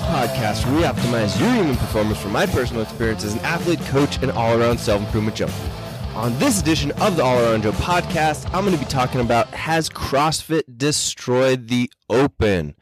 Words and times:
Podcast, 0.00 0.64
we 0.74 0.82
optimize 0.82 1.38
your 1.40 1.52
human 1.52 1.76
performance 1.76 2.18
from 2.18 2.32
my 2.32 2.46
personal 2.46 2.82
experience 2.82 3.24
as 3.24 3.34
an 3.34 3.40
athlete, 3.40 3.80
coach, 3.86 4.22
and 4.22 4.30
all 4.32 4.58
around 4.58 4.78
self 4.78 5.00
improvement 5.02 5.36
junkie. 5.36 5.54
On 6.14 6.36
this 6.38 6.60
edition 6.60 6.90
of 7.00 7.16
the 7.16 7.22
All 7.22 7.38
Around 7.38 7.62
Joe 7.62 7.72
podcast, 7.72 8.46
I'm 8.52 8.64
going 8.64 8.76
to 8.76 8.84
be 8.84 8.90
talking 8.90 9.20
about 9.20 9.48
Has 9.48 9.88
CrossFit 9.88 10.62
destroyed 10.76 11.68
the 11.68 11.90
Open? 12.10 12.74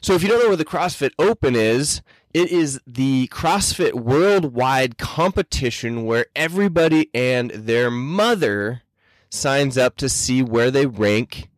So, 0.00 0.14
if 0.14 0.22
you 0.22 0.28
don't 0.28 0.40
know 0.40 0.48
where 0.48 0.56
the 0.56 0.64
CrossFit 0.64 1.12
Open 1.18 1.54
is, 1.54 2.02
it 2.32 2.50
is 2.50 2.80
the 2.86 3.28
CrossFit 3.28 3.94
worldwide 3.94 4.98
competition 4.98 6.04
where 6.04 6.26
everybody 6.34 7.10
and 7.14 7.50
their 7.50 7.90
mother 7.90 8.82
signs 9.30 9.78
up 9.78 9.96
to 9.96 10.08
see 10.08 10.42
where 10.42 10.70
they 10.70 10.86
rank 10.86 11.48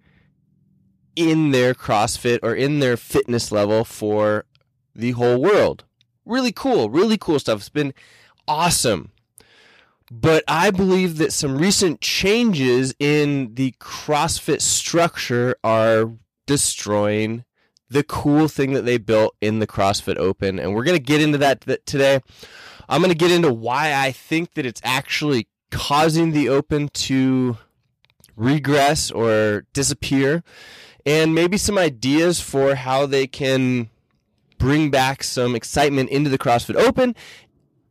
in 1.17 1.51
their 1.51 1.73
CrossFit 1.73 2.41
or 2.43 2.55
in 2.55 2.81
their 2.81 2.97
fitness 2.97 3.51
level 3.51 3.85
for 3.85 4.45
the 4.97 5.13
whole 5.13 5.41
world. 5.41 5.85
Really 6.25 6.53
cool, 6.53 6.91
really 6.91 7.19
cool 7.19 7.39
stuff. 7.39 7.61
It's 7.61 7.69
been 7.69 7.95
awesome. 8.49 9.13
But 10.11 10.45
I 10.47 10.71
believe 10.71 11.19
that 11.19 11.33
some 11.33 11.59
recent 11.59 12.01
changes 12.01 12.95
in 12.99 13.55
the 13.55 13.75
CrossFit 13.81 14.61
structure 14.61 15.57
are 15.65 16.13
destroying 16.47 17.45
the 17.89 18.05
cool 18.05 18.49
thing 18.49 18.73
that 18.73 18.85
they 18.85 18.99
built 18.99 19.35
in 19.41 19.59
the 19.59 19.67
CrossFit 19.67 20.17
Open. 20.17 20.59
And 20.59 20.75
we're 20.75 20.85
going 20.85 20.97
to 20.97 21.03
get 21.03 21.21
into 21.21 21.39
that 21.39 21.61
today. 21.87 22.21
I'm 22.89 23.01
going 23.01 23.13
to 23.13 23.19
get 23.19 23.33
into 23.33 23.53
why 23.53 23.95
I 23.95 24.13
think 24.13 24.55
that 24.55 24.67
it's 24.67 24.81
actually 24.85 25.49
causing 25.71 26.31
the 26.31 26.49
Open 26.49 26.89
to 26.89 27.59
regress 28.37 29.11
or 29.11 29.65
disappear 29.73 30.45
and 31.05 31.35
maybe 31.35 31.57
some 31.57 31.79
ideas 31.79 32.41
for 32.41 32.75
how 32.75 33.07
they 33.07 33.27
can 33.27 33.89
bring 34.59 34.91
back 34.91 35.23
some 35.23 35.55
excitement 35.55 36.11
into 36.11 36.31
the 36.31 36.39
CrossFit 36.39 36.77
Open. 36.77 37.15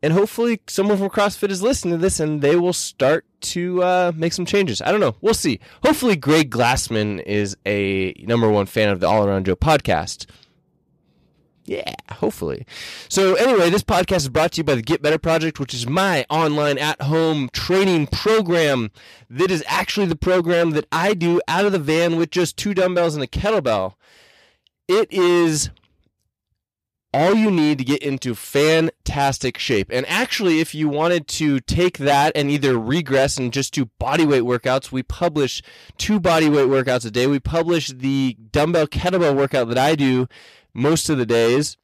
And 0.03 0.13
hopefully, 0.13 0.61
someone 0.67 0.97
from 0.97 1.09
CrossFit 1.09 1.49
is 1.49 1.63
listening 1.63 1.95
to 1.95 1.97
this 1.97 2.19
and 2.19 2.41
they 2.41 2.55
will 2.55 2.73
start 2.73 3.25
to 3.41 3.81
uh, 3.81 4.11
make 4.15 4.33
some 4.33 4.45
changes. 4.45 4.81
I 4.81 4.91
don't 4.91 4.99
know. 4.99 5.15
We'll 5.21 5.33
see. 5.33 5.59
Hopefully, 5.83 6.15
Greg 6.15 6.51
Glassman 6.51 7.23
is 7.23 7.57
a 7.65 8.13
number 8.19 8.49
one 8.49 8.67
fan 8.67 8.89
of 8.89 8.99
the 8.99 9.07
All 9.07 9.25
Around 9.25 9.47
Joe 9.47 9.55
podcast. 9.55 10.27
Yeah, 11.65 11.95
hopefully. 12.11 12.67
So, 13.09 13.33
anyway, 13.33 13.71
this 13.71 13.83
podcast 13.83 14.17
is 14.17 14.29
brought 14.29 14.51
to 14.51 14.57
you 14.57 14.63
by 14.63 14.75
the 14.75 14.83
Get 14.83 15.01
Better 15.01 15.17
Project, 15.17 15.59
which 15.59 15.73
is 15.73 15.87
my 15.87 16.23
online 16.29 16.77
at 16.77 17.01
home 17.01 17.49
training 17.51 18.05
program. 18.05 18.91
That 19.31 19.49
is 19.49 19.63
actually 19.67 20.05
the 20.05 20.15
program 20.15 20.71
that 20.71 20.85
I 20.91 21.15
do 21.15 21.41
out 21.47 21.65
of 21.65 21.71
the 21.71 21.79
van 21.79 22.17
with 22.17 22.29
just 22.29 22.55
two 22.55 22.75
dumbbells 22.75 23.15
and 23.15 23.23
a 23.23 23.27
kettlebell. 23.27 23.95
It 24.87 25.11
is 25.11 25.71
all 27.15 27.33
you 27.33 27.49
need 27.49 27.77
to 27.77 27.85
get 27.85 28.03
into 28.03 28.35
fantastic 28.35 29.57
shape. 29.57 29.87
And 29.89 30.05
actually, 30.07 30.59
if 30.59 30.75
you 30.75 30.89
wanted 30.89 31.29
to 31.29 31.61
take 31.61 31.97
that 31.99 32.33
and 32.35 32.51
either 32.51 32.77
regress 32.77 33.37
and 33.37 33.53
just 33.53 33.73
do 33.73 33.85
body 33.99 34.25
weight 34.25 34.43
workouts, 34.43 34.91
we 34.91 35.01
publish 35.01 35.63
two 35.97 36.19
body 36.19 36.49
weight 36.49 36.67
workouts 36.67 37.05
a 37.05 37.11
day. 37.11 37.25
We 37.25 37.39
publish 37.39 37.87
the 37.87 38.35
dumbbell 38.51 38.87
kettlebell 38.87 39.33
workout 39.33 39.69
that 39.69 39.77
I 39.77 39.95
do 39.95 40.27
most 40.73 41.09
of 41.09 41.17
the 41.17 41.25
days. 41.25 41.77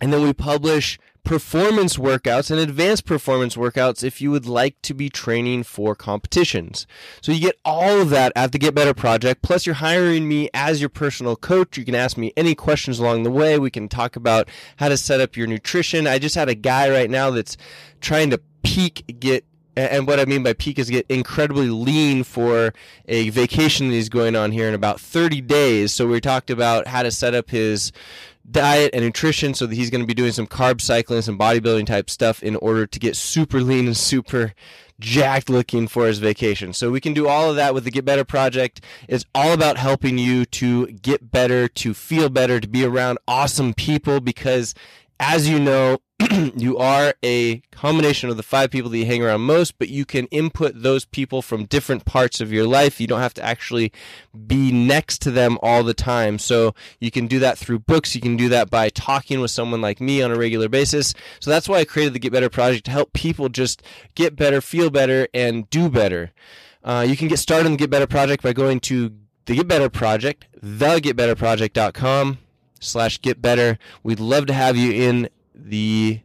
And 0.00 0.10
then 0.10 0.22
we 0.22 0.32
publish 0.32 0.98
performance 1.24 1.96
workouts 1.96 2.50
and 2.50 2.58
advanced 2.58 3.04
performance 3.06 3.56
workouts 3.56 4.02
if 4.02 4.20
you 4.20 4.30
would 4.30 4.46
like 4.46 4.80
to 4.82 4.94
be 4.94 5.08
training 5.08 5.62
for 5.62 5.94
competitions. 5.94 6.86
So 7.20 7.32
you 7.32 7.40
get 7.40 7.58
all 7.64 8.00
of 8.00 8.10
that 8.10 8.32
at 8.34 8.52
the 8.52 8.58
Get 8.58 8.74
Better 8.74 8.94
Project. 8.94 9.42
Plus, 9.42 9.64
you're 9.64 9.76
hiring 9.76 10.28
me 10.28 10.50
as 10.52 10.80
your 10.80 10.88
personal 10.88 11.36
coach. 11.36 11.78
You 11.78 11.84
can 11.84 11.94
ask 11.94 12.16
me 12.16 12.32
any 12.36 12.54
questions 12.54 12.98
along 12.98 13.22
the 13.22 13.30
way. 13.30 13.58
We 13.58 13.70
can 13.70 13.88
talk 13.88 14.16
about 14.16 14.48
how 14.76 14.88
to 14.88 14.96
set 14.96 15.20
up 15.20 15.36
your 15.36 15.46
nutrition. 15.46 16.06
I 16.06 16.18
just 16.18 16.34
had 16.34 16.48
a 16.48 16.54
guy 16.54 16.90
right 16.90 17.10
now 17.10 17.30
that's 17.30 17.56
trying 18.00 18.30
to 18.30 18.40
peak 18.62 19.18
get 19.20 19.44
and 19.74 20.06
what 20.06 20.20
I 20.20 20.26
mean 20.26 20.42
by 20.42 20.52
peak 20.52 20.78
is 20.78 20.90
get 20.90 21.06
incredibly 21.08 21.70
lean 21.70 22.24
for 22.24 22.74
a 23.08 23.30
vacation 23.30 23.88
that 23.88 23.94
he's 23.94 24.10
going 24.10 24.36
on 24.36 24.52
here 24.52 24.68
in 24.68 24.74
about 24.74 25.00
30 25.00 25.40
days. 25.40 25.94
So 25.94 26.06
we 26.06 26.20
talked 26.20 26.50
about 26.50 26.88
how 26.88 27.02
to 27.02 27.10
set 27.10 27.34
up 27.34 27.48
his 27.48 27.90
diet 28.50 28.90
and 28.92 29.04
nutrition 29.04 29.54
so 29.54 29.66
that 29.66 29.74
he's 29.74 29.90
going 29.90 30.00
to 30.00 30.06
be 30.06 30.14
doing 30.14 30.32
some 30.32 30.46
carb 30.46 30.80
cycling, 30.80 31.22
some 31.22 31.38
bodybuilding 31.38 31.86
type 31.86 32.10
stuff 32.10 32.42
in 32.42 32.56
order 32.56 32.86
to 32.86 32.98
get 32.98 33.16
super 33.16 33.60
lean 33.60 33.86
and 33.86 33.96
super 33.96 34.52
jacked 35.00 35.50
looking 35.50 35.88
for 35.88 36.06
his 36.06 36.18
vacation. 36.18 36.72
So 36.72 36.90
we 36.90 37.00
can 37.00 37.12
do 37.12 37.28
all 37.28 37.50
of 37.50 37.56
that 37.56 37.74
with 37.74 37.84
the 37.84 37.90
Get 37.90 38.04
Better 38.04 38.24
project. 38.24 38.80
It's 39.08 39.24
all 39.34 39.52
about 39.52 39.76
helping 39.76 40.18
you 40.18 40.44
to 40.46 40.86
get 40.86 41.30
better, 41.30 41.68
to 41.68 41.94
feel 41.94 42.28
better, 42.28 42.60
to 42.60 42.68
be 42.68 42.84
around 42.84 43.18
awesome 43.26 43.74
people 43.74 44.20
because 44.20 44.74
as 45.20 45.48
you 45.48 45.60
know, 45.60 45.98
you 46.56 46.76
are 46.78 47.14
a 47.24 47.58
combination 47.70 48.28
of 48.28 48.36
the 48.36 48.42
five 48.42 48.70
people 48.70 48.90
that 48.90 48.98
you 48.98 49.06
hang 49.06 49.22
around 49.22 49.42
most, 49.42 49.78
but 49.78 49.88
you 49.88 50.04
can 50.04 50.26
input 50.26 50.82
those 50.82 51.04
people 51.04 51.42
from 51.42 51.64
different 51.64 52.04
parts 52.04 52.40
of 52.40 52.52
your 52.52 52.66
life. 52.66 53.00
You 53.00 53.06
don't 53.06 53.20
have 53.20 53.34
to 53.34 53.42
actually 53.42 53.92
be 54.46 54.70
next 54.72 55.20
to 55.22 55.30
them 55.30 55.58
all 55.62 55.82
the 55.82 55.94
time. 55.94 56.38
So 56.38 56.74
you 57.00 57.10
can 57.10 57.26
do 57.26 57.38
that 57.40 57.58
through 57.58 57.80
books. 57.80 58.14
You 58.14 58.20
can 58.20 58.36
do 58.36 58.48
that 58.50 58.70
by 58.70 58.88
talking 58.88 59.40
with 59.40 59.50
someone 59.50 59.80
like 59.80 60.00
me 60.00 60.22
on 60.22 60.30
a 60.30 60.36
regular 60.36 60.68
basis. 60.68 61.14
So 61.40 61.50
that's 61.50 61.68
why 61.68 61.78
I 61.78 61.84
created 61.84 62.12
the 62.12 62.18
Get 62.18 62.32
Better 62.32 62.50
Project 62.50 62.84
to 62.86 62.90
help 62.90 63.12
people 63.12 63.48
just 63.48 63.82
get 64.14 64.36
better, 64.36 64.60
feel 64.60 64.90
better, 64.90 65.28
and 65.34 65.68
do 65.70 65.88
better. 65.88 66.32
Uh, 66.84 67.04
you 67.08 67.16
can 67.16 67.28
get 67.28 67.38
started 67.38 67.66
on 67.66 67.72
the 67.72 67.78
Get 67.78 67.90
Better 67.90 68.06
Project 68.06 68.42
by 68.42 68.52
going 68.52 68.80
to 68.80 69.12
the 69.46 69.56
Get 69.56 69.68
Better 69.68 69.88
Project, 69.88 70.46
thegetbetterproject.com 70.62 72.38
slash 72.80 73.20
get 73.20 73.40
better. 73.40 73.78
We'd 74.02 74.20
love 74.20 74.46
to 74.46 74.52
have 74.52 74.76
you 74.76 74.92
in 74.92 75.28
the 75.54 76.20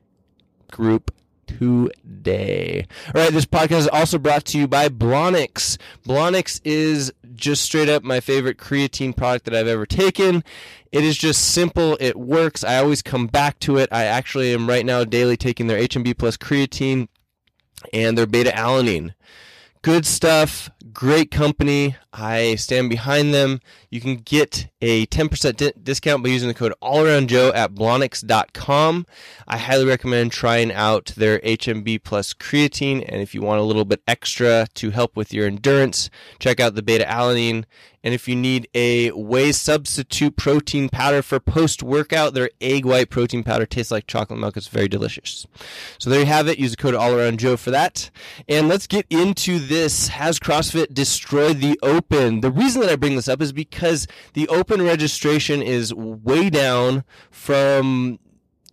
group 0.72 1.14
today. 1.48 2.88
All 3.16 3.22
right, 3.22 3.34
this 3.34 3.46
podcast 3.46 3.80
is 3.80 3.88
also 3.88 4.18
brought 4.18 4.46
to 4.46 4.58
you 4.58 4.68
by 4.68 4.90
Blonyx. 4.90 5.78
Blonyx 6.06 6.62
is 6.64 7.12
just 7.36 7.64
straight 7.64 7.90
up 7.90 8.04
my 8.04 8.20
favorite 8.20 8.58
creatine 8.58 9.16
product 9.16 9.46
that 9.46 9.56
I've 9.56 9.68
ever 9.68 9.86
taken. 9.86 10.44
It 10.92 11.04
is 11.04 11.18
just 11.18 11.52
simple. 11.52 11.98
It 12.00 12.16
works. 12.16 12.64
I 12.64 12.78
always 12.78 13.02
come 13.02 13.28
back 13.28 13.60
to 13.60 13.78
it. 13.78 13.90
I 13.92 14.06
actually 14.06 14.54
am 14.54 14.68
right 14.68 14.86
now 14.86 15.04
daily 15.04 15.38
taking 15.38 15.68
their 15.68 15.80
HMB 15.80 16.18
plus 16.18 16.38
creatine 16.38 17.08
and 17.94 18.18
their 18.18 18.26
beta 18.28 18.52
alanine. 18.52 19.14
Good 19.82 20.06
stuff, 20.06 20.70
great 20.92 21.32
company. 21.32 21.96
I 22.18 22.56
stand 22.56 22.90
behind 22.90 23.34
them. 23.34 23.62
You 23.92 24.02
can 24.02 24.16
get 24.16 24.68
a 24.82 25.06
10% 25.06 25.56
di- 25.56 25.74
discount 25.82 26.24
by 26.24 26.30
using 26.30 26.48
the 26.48 26.56
code 26.56 26.74
allaroundjoe 26.82 27.54
at 27.56 27.76
blonyx.com. 27.76 29.06
I 29.48 29.58
highly 29.58 29.86
recommend 29.86 30.32
trying 30.32 30.74
out 30.74 31.14
their 31.16 31.40
HMB 31.40 32.04
plus 32.04 32.34
creatine. 32.34 33.06
And 33.08 33.22
if 33.22 33.36
you 33.36 33.42
want 33.42 33.62
a 33.62 33.64
little 33.64 33.86
bit 33.86 34.02
extra 34.08 34.68
to 34.74 34.90
help 34.90 35.16
with 35.16 35.32
your 35.32 35.46
endurance, 35.46 36.10
check 36.40 36.60
out 36.60 36.74
the 36.74 36.82
beta 36.82 37.06
alanine. 37.06 37.66
And 38.04 38.14
if 38.14 38.28
you 38.28 38.36
need 38.36 38.70
a 38.74 39.10
whey 39.10 39.52
substitute 39.52 40.38
protein 40.38 40.88
powder 40.88 41.22
for 41.22 41.40
post 41.40 41.84
workout, 41.84 42.34
their 42.34 42.50
egg 42.62 42.86
white 42.86 43.10
protein 43.10 43.44
powder 43.44 43.66
tastes 43.66 43.92
like 43.92 44.08
chocolate 44.08 44.40
milk. 44.40 44.56
It's 44.56 44.68
very 44.68 44.88
delicious. 44.88 45.46
So 46.00 46.10
there 46.10 46.22
you 46.22 46.26
have 46.26 46.48
it. 46.48 46.58
Use 46.58 46.72
the 46.72 46.78
code 46.78 46.94
allaroundjoe 46.94 47.60
for 47.60 47.72
that. 47.72 48.10
And 48.48 48.70
let's 48.70 48.88
get 48.88 49.06
into 49.10 49.60
this. 49.60 50.08
Has 50.08 50.40
CrossFit 50.40 50.94
destroyed 50.94 51.60
the 51.60 51.78
open? 51.84 52.07
The 52.10 52.52
reason 52.54 52.82
that 52.82 52.90
I 52.90 52.96
bring 52.96 53.16
this 53.16 53.28
up 53.28 53.42
is 53.42 53.52
because 53.52 54.08
the 54.34 54.48
open 54.48 54.82
registration 54.82 55.62
is 55.62 55.94
way 55.94 56.50
down 56.50 57.04
from 57.32 58.20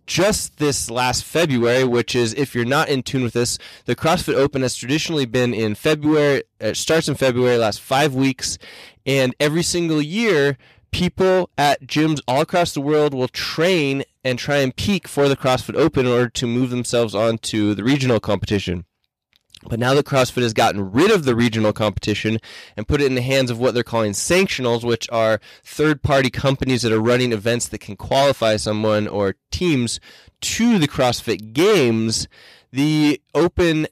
just 0.07 0.57
this 0.57 0.89
last 0.89 1.23
February, 1.23 1.83
which 1.83 2.15
is 2.15 2.33
if 2.33 2.53
you're 2.53 2.65
not 2.65 2.89
in 2.89 3.03
tune 3.03 3.23
with 3.23 3.33
this, 3.33 3.57
the 3.85 3.95
CrossFit 3.95 4.35
Open 4.35 4.61
has 4.61 4.75
traditionally 4.75 5.25
been 5.25 5.53
in 5.53 5.75
February. 5.75 6.43
It 6.59 6.77
starts 6.77 7.07
in 7.07 7.15
February, 7.15 7.57
lasts 7.57 7.81
five 7.81 8.13
weeks, 8.13 8.57
and 9.05 9.35
every 9.39 9.63
single 9.63 10.01
year, 10.01 10.57
people 10.91 11.49
at 11.57 11.81
gyms 11.87 12.21
all 12.27 12.41
across 12.41 12.73
the 12.73 12.81
world 12.81 13.13
will 13.13 13.27
train 13.27 14.03
and 14.23 14.39
try 14.39 14.57
and 14.57 14.75
peak 14.75 15.07
for 15.07 15.27
the 15.27 15.35
CrossFit 15.35 15.75
Open 15.75 16.05
in 16.05 16.11
order 16.11 16.29
to 16.29 16.47
move 16.47 16.69
themselves 16.69 17.13
on 17.13 17.37
to 17.39 17.75
the 17.75 17.83
regional 17.83 18.19
competition. 18.19 18.85
But 19.69 19.79
now 19.79 19.93
that 19.93 20.05
CrossFit 20.05 20.43
has 20.43 20.53
gotten 20.53 20.91
rid 20.91 21.11
of 21.11 21.25
the 21.25 21.35
regional 21.35 21.73
competition 21.73 22.39
and 22.77 22.87
put 22.87 23.01
it 23.01 23.07
in 23.07 23.15
the 23.15 23.21
hands 23.21 23.49
of 23.49 23.59
what 23.59 23.73
they're 23.73 23.83
calling 23.83 24.11
sanctionals, 24.11 24.83
which 24.83 25.09
are 25.11 25.39
third 25.63 26.01
party 26.03 26.29
companies 26.29 26.83
that 26.83 26.91
are 26.91 27.01
running 27.01 27.31
events 27.31 27.67
that 27.69 27.79
can 27.79 27.95
qualify 27.95 28.57
someone 28.57 29.07
or 29.07 29.35
teams 29.51 29.99
to 30.41 30.77
the 30.77 30.87
CrossFit 30.87 31.53
Games, 31.53 32.27
the 32.71 33.21
Open 33.33 33.87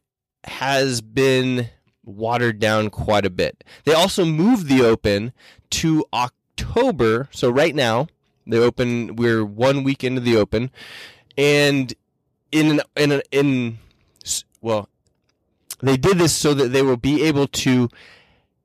has 0.46 1.02
been 1.02 1.70
watered 2.06 2.60
down 2.60 2.90
quite 2.90 3.26
a 3.26 3.30
bit. 3.30 3.64
They 3.86 3.94
also 3.94 4.26
moved 4.26 4.68
the 4.68 4.84
Open 4.84 5.34
to 5.72 6.06
October. 6.14 7.30
So 7.32 7.50
right 7.50 7.74
now, 7.74 8.08
the 8.46 8.62
Open, 8.62 9.16
we're 9.16 9.46
one 9.46 9.84
week 9.84 10.04
into 10.04 10.22
the 10.22 10.38
Open. 10.38 10.70
And 11.38 11.94
in, 12.52 12.82
in, 12.96 13.22
in, 13.32 13.80
well, 14.62 14.90
they 15.88 15.98
did 15.98 16.18
this 16.18 16.34
so 16.34 16.54
that 16.54 16.70
they 16.70 16.82
will 16.82 16.98
be 16.98 17.24
able 17.24 17.48
to 17.48 17.90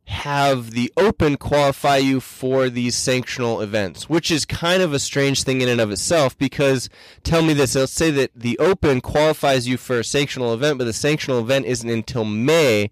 have 0.08 0.70
the 0.70 0.90
open 0.96 1.36
qualify 1.36 1.98
you 1.98 2.18
for 2.18 2.70
these 2.70 2.96
sanctional 2.96 3.62
events, 3.62 4.08
which 4.08 4.30
is 4.30 4.46
kind 4.46 4.82
of 4.82 4.94
a 4.94 4.98
strange 4.98 5.42
thing 5.42 5.60
in 5.60 5.68
and 5.68 5.82
of 5.82 5.90
itself 5.90 6.36
because 6.38 6.88
tell 7.24 7.42
me 7.42 7.52
this, 7.52 7.74
let's 7.74 7.92
say 7.92 8.10
that 8.10 8.30
the 8.34 8.58
open 8.58 9.02
qualifies 9.02 9.68
you 9.68 9.76
for 9.76 9.98
a 9.98 10.02
sanctional 10.02 10.54
event, 10.54 10.78
but 10.78 10.84
the 10.84 10.92
sanctional 10.92 11.42
event 11.42 11.66
isn't 11.66 11.90
until 11.90 12.24
May. 12.24 12.90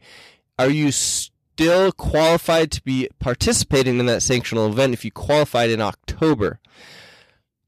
Are 0.58 0.68
you 0.68 0.92
still 0.92 1.90
qualified 1.90 2.70
to 2.72 2.82
be 2.82 3.08
participating 3.18 3.98
in 3.98 4.04
that 4.06 4.20
sanctional 4.20 4.68
event 4.68 4.92
if 4.92 5.02
you 5.02 5.10
qualified 5.10 5.70
in 5.70 5.80
October? 5.80 6.60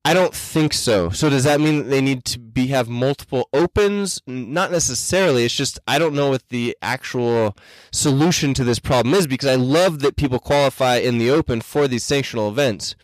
I 0.08 0.14
don't 0.14 0.34
think 0.34 0.72
so. 0.72 1.10
So 1.10 1.28
does 1.28 1.44
that 1.44 1.60
mean 1.60 1.76
that 1.76 1.90
they 1.90 2.00
need 2.00 2.24
to 2.24 2.38
be 2.38 2.68
have 2.68 2.88
multiple 2.88 3.46
opens? 3.52 4.22
Not 4.26 4.72
necessarily. 4.72 5.44
It's 5.44 5.54
just 5.54 5.78
I 5.86 5.98
don't 5.98 6.14
know 6.14 6.30
what 6.30 6.48
the 6.48 6.74
actual 6.80 7.54
solution 7.92 8.54
to 8.54 8.64
this 8.64 8.78
problem 8.78 9.12
is 9.12 9.26
because 9.26 9.50
I 9.50 9.56
love 9.56 9.98
that 9.98 10.16
people 10.16 10.38
qualify 10.38 10.96
in 10.96 11.18
the 11.18 11.30
open 11.30 11.60
for 11.60 11.86
these 11.86 12.04
sanctional 12.04 12.48
events. 12.48 12.96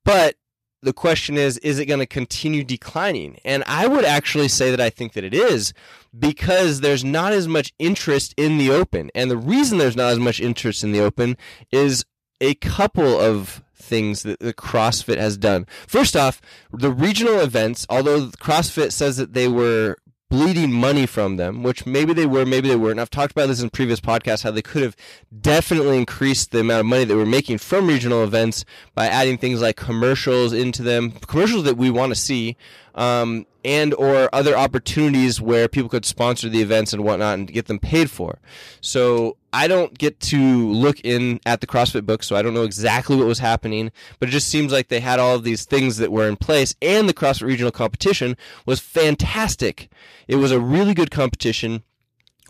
But 0.05 0.35
the 0.81 0.93
question 0.93 1.37
is, 1.37 1.57
is 1.59 1.79
it 1.79 1.85
going 1.85 1.99
to 1.99 2.05
continue 2.05 2.63
declining? 2.63 3.39
And 3.45 3.63
I 3.67 3.87
would 3.87 4.05
actually 4.05 4.49
say 4.49 4.69
that 4.71 4.81
I 4.81 4.89
think 4.89 5.13
that 5.13 5.23
it 5.23 5.33
is 5.33 5.73
because 6.17 6.81
there's 6.81 7.03
not 7.03 7.33
as 7.33 7.47
much 7.47 7.73
interest 7.79 8.33
in 8.37 8.57
the 8.57 8.69
open. 8.69 9.09
And 9.15 9.31
the 9.31 9.37
reason 9.37 9.77
there's 9.77 9.95
not 9.95 10.11
as 10.11 10.19
much 10.19 10.39
interest 10.39 10.83
in 10.83 10.91
the 10.91 10.99
open 10.99 11.37
is 11.71 12.05
a 12.41 12.55
couple 12.55 13.19
of 13.19 13.63
things 13.73 14.23
that 14.23 14.39
the 14.39 14.53
CrossFit 14.53 15.17
has 15.17 15.37
done. 15.37 15.65
First 15.87 16.15
off, 16.15 16.41
the 16.71 16.91
regional 16.91 17.39
events, 17.39 17.85
although 17.89 18.27
CrossFit 18.27 18.91
says 18.91 19.17
that 19.17 19.33
they 19.33 19.47
were 19.47 19.97
bleeding 20.33 20.71
money 20.71 21.05
from 21.05 21.37
them, 21.37 21.61
which 21.61 21.85
maybe 21.85 22.11
they 22.11 22.25
were, 22.25 22.43
maybe 22.43 22.67
they 22.67 22.75
weren't. 22.75 22.99
I've 22.99 23.11
talked 23.11 23.33
about 23.33 23.49
this 23.49 23.61
in 23.61 23.69
previous 23.69 23.99
podcasts 23.99 24.41
how 24.41 24.49
they 24.49 24.63
could 24.63 24.81
have 24.81 24.95
definitely 25.41 25.95
increased 25.95 26.49
the 26.49 26.61
amount 26.61 26.79
of 26.79 26.85
money 26.87 27.03
that 27.03 27.15
we're 27.15 27.23
making 27.23 27.59
from 27.59 27.85
regional 27.85 28.23
events 28.23 28.65
by 28.95 29.05
adding 29.05 29.37
things 29.37 29.61
like 29.61 29.75
commercials 29.75 30.51
into 30.51 30.81
them, 30.81 31.11
commercials 31.27 31.65
that 31.65 31.77
we 31.77 31.91
want 31.91 32.13
to 32.13 32.15
see, 32.15 32.57
um, 32.95 33.45
and 33.65 33.93
or 33.93 34.29
other 34.33 34.57
opportunities 34.57 35.39
where 35.39 35.67
people 35.67 35.89
could 35.89 36.05
sponsor 36.05 36.49
the 36.49 36.61
events 36.61 36.93
and 36.93 37.03
whatnot 37.03 37.35
and 37.35 37.51
get 37.51 37.67
them 37.67 37.79
paid 37.79 38.11
for. 38.11 38.39
So 38.81 39.37
I 39.51 39.67
don't 39.67 39.97
get 39.97 40.19
to 40.21 40.71
look 40.71 40.99
in 41.01 41.39
at 41.45 41.61
the 41.61 41.67
CrossFit 41.67 42.05
book, 42.05 42.23
so 42.23 42.35
I 42.35 42.41
don't 42.41 42.53
know 42.53 42.63
exactly 42.63 43.15
what 43.15 43.27
was 43.27 43.39
happening, 43.39 43.91
but 44.19 44.29
it 44.29 44.31
just 44.31 44.49
seems 44.49 44.71
like 44.71 44.89
they 44.89 44.99
had 44.99 45.19
all 45.19 45.35
of 45.35 45.43
these 45.43 45.65
things 45.65 45.97
that 45.97 46.11
were 46.11 46.27
in 46.27 46.35
place, 46.35 46.75
and 46.81 47.07
the 47.07 47.13
CrossFit 47.13 47.47
regional 47.47 47.71
competition 47.71 48.35
was 48.65 48.79
fantastic. 48.79 49.89
It 50.27 50.35
was 50.35 50.51
a 50.51 50.59
really 50.59 50.93
good 50.93 51.11
competition, 51.11 51.83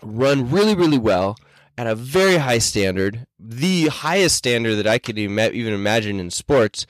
run 0.01 0.49
really, 0.49 0.75
really 0.75 0.97
well 0.97 1.37
at 1.77 1.87
a 1.87 1.95
very 1.95 2.37
high 2.37 2.59
standard, 2.59 3.25
the 3.39 3.87
highest 3.87 4.35
standard 4.35 4.75
that 4.75 4.87
I 4.87 4.99
could 4.99 5.17
even 5.17 5.73
imagine 5.73 6.19
in 6.19 6.29
sports, 6.29 6.85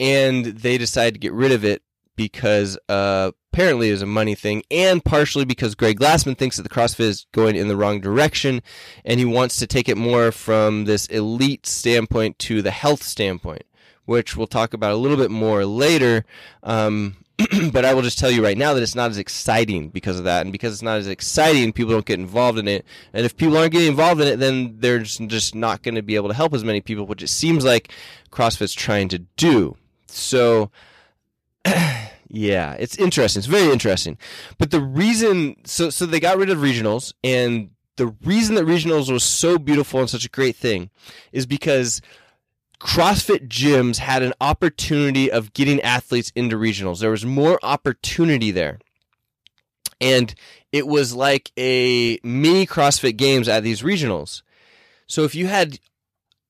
and 0.00 0.44
they 0.44 0.78
decided 0.78 1.14
to 1.14 1.20
get 1.20 1.32
rid 1.32 1.52
of 1.52 1.64
it 1.64 1.82
because 2.18 2.76
uh, 2.88 3.30
apparently 3.52 3.88
is 3.88 4.02
a 4.02 4.06
money 4.06 4.34
thing, 4.34 4.62
and 4.70 5.02
partially 5.02 5.46
because 5.46 5.76
Greg 5.76 5.98
Glassman 5.98 6.36
thinks 6.36 6.56
that 6.56 6.64
the 6.64 6.68
CrossFit 6.68 7.00
is 7.00 7.26
going 7.32 7.56
in 7.56 7.68
the 7.68 7.76
wrong 7.76 8.00
direction, 8.00 8.60
and 9.04 9.20
he 9.20 9.24
wants 9.24 9.56
to 9.56 9.66
take 9.66 9.88
it 9.88 9.96
more 9.96 10.32
from 10.32 10.84
this 10.84 11.06
elite 11.06 11.64
standpoint 11.64 12.38
to 12.40 12.60
the 12.60 12.72
health 12.72 13.04
standpoint, 13.04 13.62
which 14.04 14.36
we'll 14.36 14.48
talk 14.48 14.74
about 14.74 14.92
a 14.92 14.96
little 14.96 15.16
bit 15.16 15.30
more 15.30 15.64
later. 15.64 16.24
Um, 16.64 17.16
but 17.72 17.84
I 17.84 17.94
will 17.94 18.02
just 18.02 18.18
tell 18.18 18.32
you 18.32 18.42
right 18.42 18.58
now 18.58 18.74
that 18.74 18.82
it's 18.82 18.96
not 18.96 19.10
as 19.10 19.18
exciting 19.18 19.90
because 19.90 20.18
of 20.18 20.24
that, 20.24 20.42
and 20.42 20.50
because 20.50 20.72
it's 20.72 20.82
not 20.82 20.98
as 20.98 21.06
exciting, 21.06 21.72
people 21.72 21.92
don't 21.92 22.04
get 22.04 22.18
involved 22.18 22.58
in 22.58 22.66
it. 22.66 22.84
And 23.12 23.24
if 23.24 23.36
people 23.36 23.56
aren't 23.56 23.70
getting 23.70 23.86
involved 23.86 24.20
in 24.20 24.26
it, 24.26 24.40
then 24.40 24.74
they're 24.80 24.98
just 24.98 25.54
not 25.54 25.84
going 25.84 25.94
to 25.94 26.02
be 26.02 26.16
able 26.16 26.28
to 26.28 26.34
help 26.34 26.52
as 26.52 26.64
many 26.64 26.80
people, 26.80 27.06
which 27.06 27.22
it 27.22 27.28
seems 27.28 27.64
like 27.64 27.92
CrossFit's 28.32 28.74
trying 28.74 29.08
to 29.10 29.20
do. 29.36 29.76
So. 30.08 30.72
Yeah, 32.30 32.74
it's 32.74 32.96
interesting. 32.96 33.40
It's 33.40 33.46
very 33.46 33.72
interesting. 33.72 34.18
But 34.58 34.70
the 34.70 34.82
reason, 34.82 35.56
so 35.64 35.88
so 35.88 36.04
they 36.04 36.20
got 36.20 36.36
rid 36.36 36.50
of 36.50 36.58
regionals, 36.58 37.14
and 37.24 37.70
the 37.96 38.08
reason 38.22 38.54
that 38.56 38.64
regionals 38.66 39.10
was 39.10 39.24
so 39.24 39.58
beautiful 39.58 40.00
and 40.00 40.10
such 40.10 40.26
a 40.26 40.30
great 40.30 40.54
thing 40.54 40.90
is 41.32 41.46
because 41.46 42.00
CrossFit 42.80 43.48
gyms 43.48 43.96
had 43.96 44.22
an 44.22 44.34
opportunity 44.40 45.30
of 45.30 45.52
getting 45.52 45.80
athletes 45.80 46.30
into 46.36 46.56
regionals. 46.56 47.00
There 47.00 47.10
was 47.10 47.26
more 47.26 47.58
opportunity 47.62 48.50
there. 48.50 48.78
And 50.00 50.32
it 50.70 50.86
was 50.86 51.12
like 51.12 51.50
a 51.58 52.20
mini 52.22 52.66
CrossFit 52.66 53.16
games 53.16 53.48
at 53.48 53.64
these 53.64 53.82
regionals. 53.82 54.42
So 55.08 55.24
if 55.24 55.34
you 55.34 55.48
had, 55.48 55.80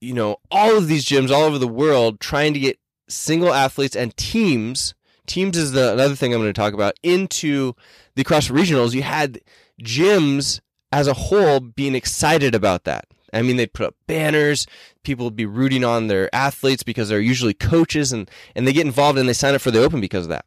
you 0.03 0.13
know, 0.13 0.37
all 0.51 0.77
of 0.77 0.87
these 0.87 1.07
gyms 1.07 1.31
all 1.31 1.45
over 1.45 1.57
the 1.57 1.67
world 1.67 2.21
trying 2.21 2.53
to 2.53 2.61
get 2.61 2.79
single 3.09 3.55
athletes 3.55 3.97
and 3.97 4.15
teams 4.19 4.95
teams 5.29 5.57
is 5.57 5.73
the 5.73 5.93
another 5.93 6.17
thing 6.17 6.33
I'm 6.33 6.41
going 6.41 6.53
to 6.53 6.61
talk 6.61 6.75
about 6.75 6.99
into 7.03 7.75
the 8.15 8.25
CrossFit 8.25 8.57
regionals. 8.57 8.95
You 8.95 9.03
had 9.03 9.41
gyms 9.83 10.61
as 10.91 11.07
a 11.07 11.15
whole 11.15 11.61
being 11.61 11.95
excited 11.95 12.55
about 12.55 12.85
that. 12.85 13.07
I 13.33 13.43
mean, 13.43 13.57
they'd 13.57 13.73
put 13.73 13.87
up 13.87 13.95
banners. 14.07 14.67
People 15.03 15.27
would 15.27 15.37
be 15.37 15.47
rooting 15.47 15.85
on 15.85 16.07
their 16.07 16.35
athletes 16.35 16.83
because 16.83 17.09
they're 17.09 17.21
usually 17.21 17.55
coaches 17.55 18.13
and, 18.13 18.31
and 18.55 18.67
they 18.67 18.73
get 18.73 18.87
involved 18.87 19.19
and 19.19 19.29
they 19.29 19.35
sign 19.35 19.55
up 19.55 19.61
for 19.61 19.71
the 19.71 19.83
open 19.83 20.01
because 20.01 20.25
of 20.25 20.31
that. 20.31 20.47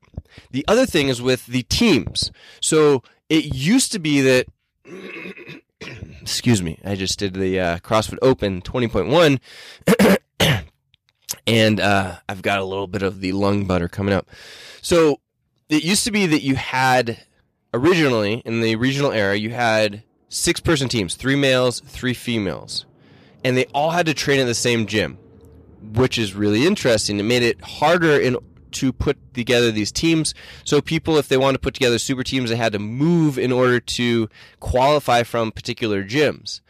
The 0.49 0.65
other 0.67 0.85
thing 0.85 1.07
is 1.07 1.21
with 1.21 1.45
the 1.45 1.63
teams. 1.63 2.31
So 2.59 3.03
it 3.29 3.53
used 3.53 3.91
to 3.91 3.99
be 3.99 4.21
that, 4.21 4.47
excuse 6.21 6.61
me, 6.61 6.79
I 6.83 6.95
just 6.95 7.19
did 7.19 7.35
the 7.35 7.59
uh, 7.59 7.77
CrossFit 7.79 8.17
Open 8.21 8.61
20.1 8.61 9.39
and 11.47 11.79
uh, 11.79 12.17
I've 12.27 12.41
got 12.41 12.59
a 12.59 12.63
little 12.63 12.87
bit 12.87 13.01
of 13.01 13.21
the 13.21 13.31
lung 13.31 13.65
butter 13.65 13.87
coming 13.87 14.13
up. 14.13 14.29
So 14.81 15.19
it 15.69 15.83
used 15.83 16.03
to 16.05 16.11
be 16.11 16.25
that 16.27 16.41
you 16.41 16.55
had 16.55 17.19
originally 17.73 18.41
in 18.45 18.61
the 18.61 18.75
regional 18.75 19.11
era, 19.11 19.35
you 19.35 19.51
had 19.51 20.03
six 20.29 20.59
person 20.59 20.89
teams, 20.89 21.15
three 21.15 21.35
males, 21.35 21.81
three 21.81 22.13
females, 22.13 22.85
and 23.43 23.55
they 23.55 23.65
all 23.73 23.91
had 23.91 24.05
to 24.05 24.13
train 24.13 24.39
at 24.39 24.45
the 24.45 24.53
same 24.53 24.85
gym, 24.85 25.17
which 25.81 26.17
is 26.17 26.33
really 26.33 26.65
interesting. 26.65 27.19
It 27.19 27.23
made 27.23 27.43
it 27.43 27.61
harder 27.61 28.19
in 28.19 28.37
to 28.71 28.93
put 28.93 29.17
together 29.33 29.71
these 29.71 29.91
teams. 29.91 30.33
So 30.63 30.81
people, 30.81 31.17
if 31.17 31.27
they 31.27 31.37
wanted 31.37 31.57
to 31.57 31.59
put 31.59 31.73
together 31.73 31.99
super 31.99 32.23
teams, 32.23 32.49
they 32.49 32.55
had 32.55 32.71
to 32.71 32.79
move 32.79 33.37
in 33.37 33.51
order 33.51 33.79
to 33.79 34.29
qualify 34.59 35.23
from 35.23 35.51
particular 35.51 36.03
gyms. 36.03 36.61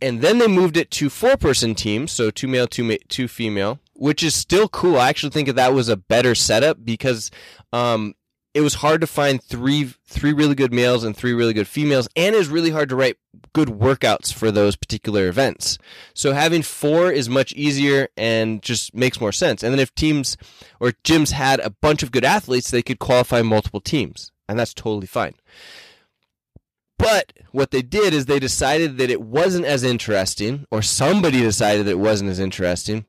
And 0.00 0.20
then 0.20 0.38
they 0.38 0.48
moved 0.48 0.76
it 0.76 0.90
to 0.92 1.10
four 1.10 1.36
person 1.36 1.74
teams, 1.74 2.12
so 2.12 2.30
two 2.30 2.46
male, 2.48 2.66
two 2.66 2.84
ma- 2.84 2.94
two 3.08 3.26
female, 3.26 3.80
which 3.94 4.22
is 4.22 4.34
still 4.34 4.68
cool. 4.68 4.98
I 4.98 5.08
actually 5.08 5.30
think 5.30 5.48
that 5.48 5.74
was 5.74 5.88
a 5.88 5.96
better 5.96 6.34
setup 6.34 6.84
because 6.84 7.30
um, 7.72 8.14
it 8.54 8.60
was 8.60 8.74
hard 8.74 9.00
to 9.00 9.06
find 9.06 9.42
three 9.42 9.92
three 10.06 10.32
really 10.32 10.54
good 10.54 10.72
males 10.72 11.02
and 11.02 11.16
three 11.16 11.32
really 11.32 11.52
good 11.52 11.66
females, 11.66 12.08
and 12.14 12.34
it 12.34 12.38
was 12.38 12.48
really 12.48 12.70
hard 12.70 12.88
to 12.88 12.96
write 12.96 13.16
good 13.52 13.68
workouts 13.68 14.32
for 14.32 14.50
those 14.50 14.76
particular 14.76 15.26
events. 15.28 15.76
So 16.14 16.32
having 16.32 16.62
four 16.62 17.10
is 17.10 17.28
much 17.28 17.52
easier 17.54 18.08
and 18.16 18.62
just 18.62 18.94
makes 18.94 19.20
more 19.20 19.32
sense. 19.32 19.62
And 19.62 19.72
then 19.72 19.80
if 19.80 19.94
teams 19.94 20.36
or 20.78 20.92
gyms 21.04 21.32
had 21.32 21.60
a 21.60 21.70
bunch 21.70 22.02
of 22.02 22.12
good 22.12 22.24
athletes, 22.24 22.70
they 22.70 22.82
could 22.82 23.00
qualify 23.00 23.42
multiple 23.42 23.80
teams, 23.80 24.30
and 24.48 24.58
that's 24.58 24.74
totally 24.74 25.08
fine. 25.08 25.34
But 26.96 27.32
what 27.50 27.72
they 27.72 27.82
did 27.82 28.14
is 28.14 28.26
they 28.26 28.38
decided 28.38 28.98
that 28.98 29.10
it 29.10 29.20
wasn't 29.20 29.66
as 29.66 29.82
interesting, 29.82 30.64
or 30.70 30.80
somebody 30.80 31.40
decided 31.40 31.86
that 31.86 31.92
it 31.92 31.98
wasn't 31.98 32.30
as 32.30 32.38
interesting 32.38 33.04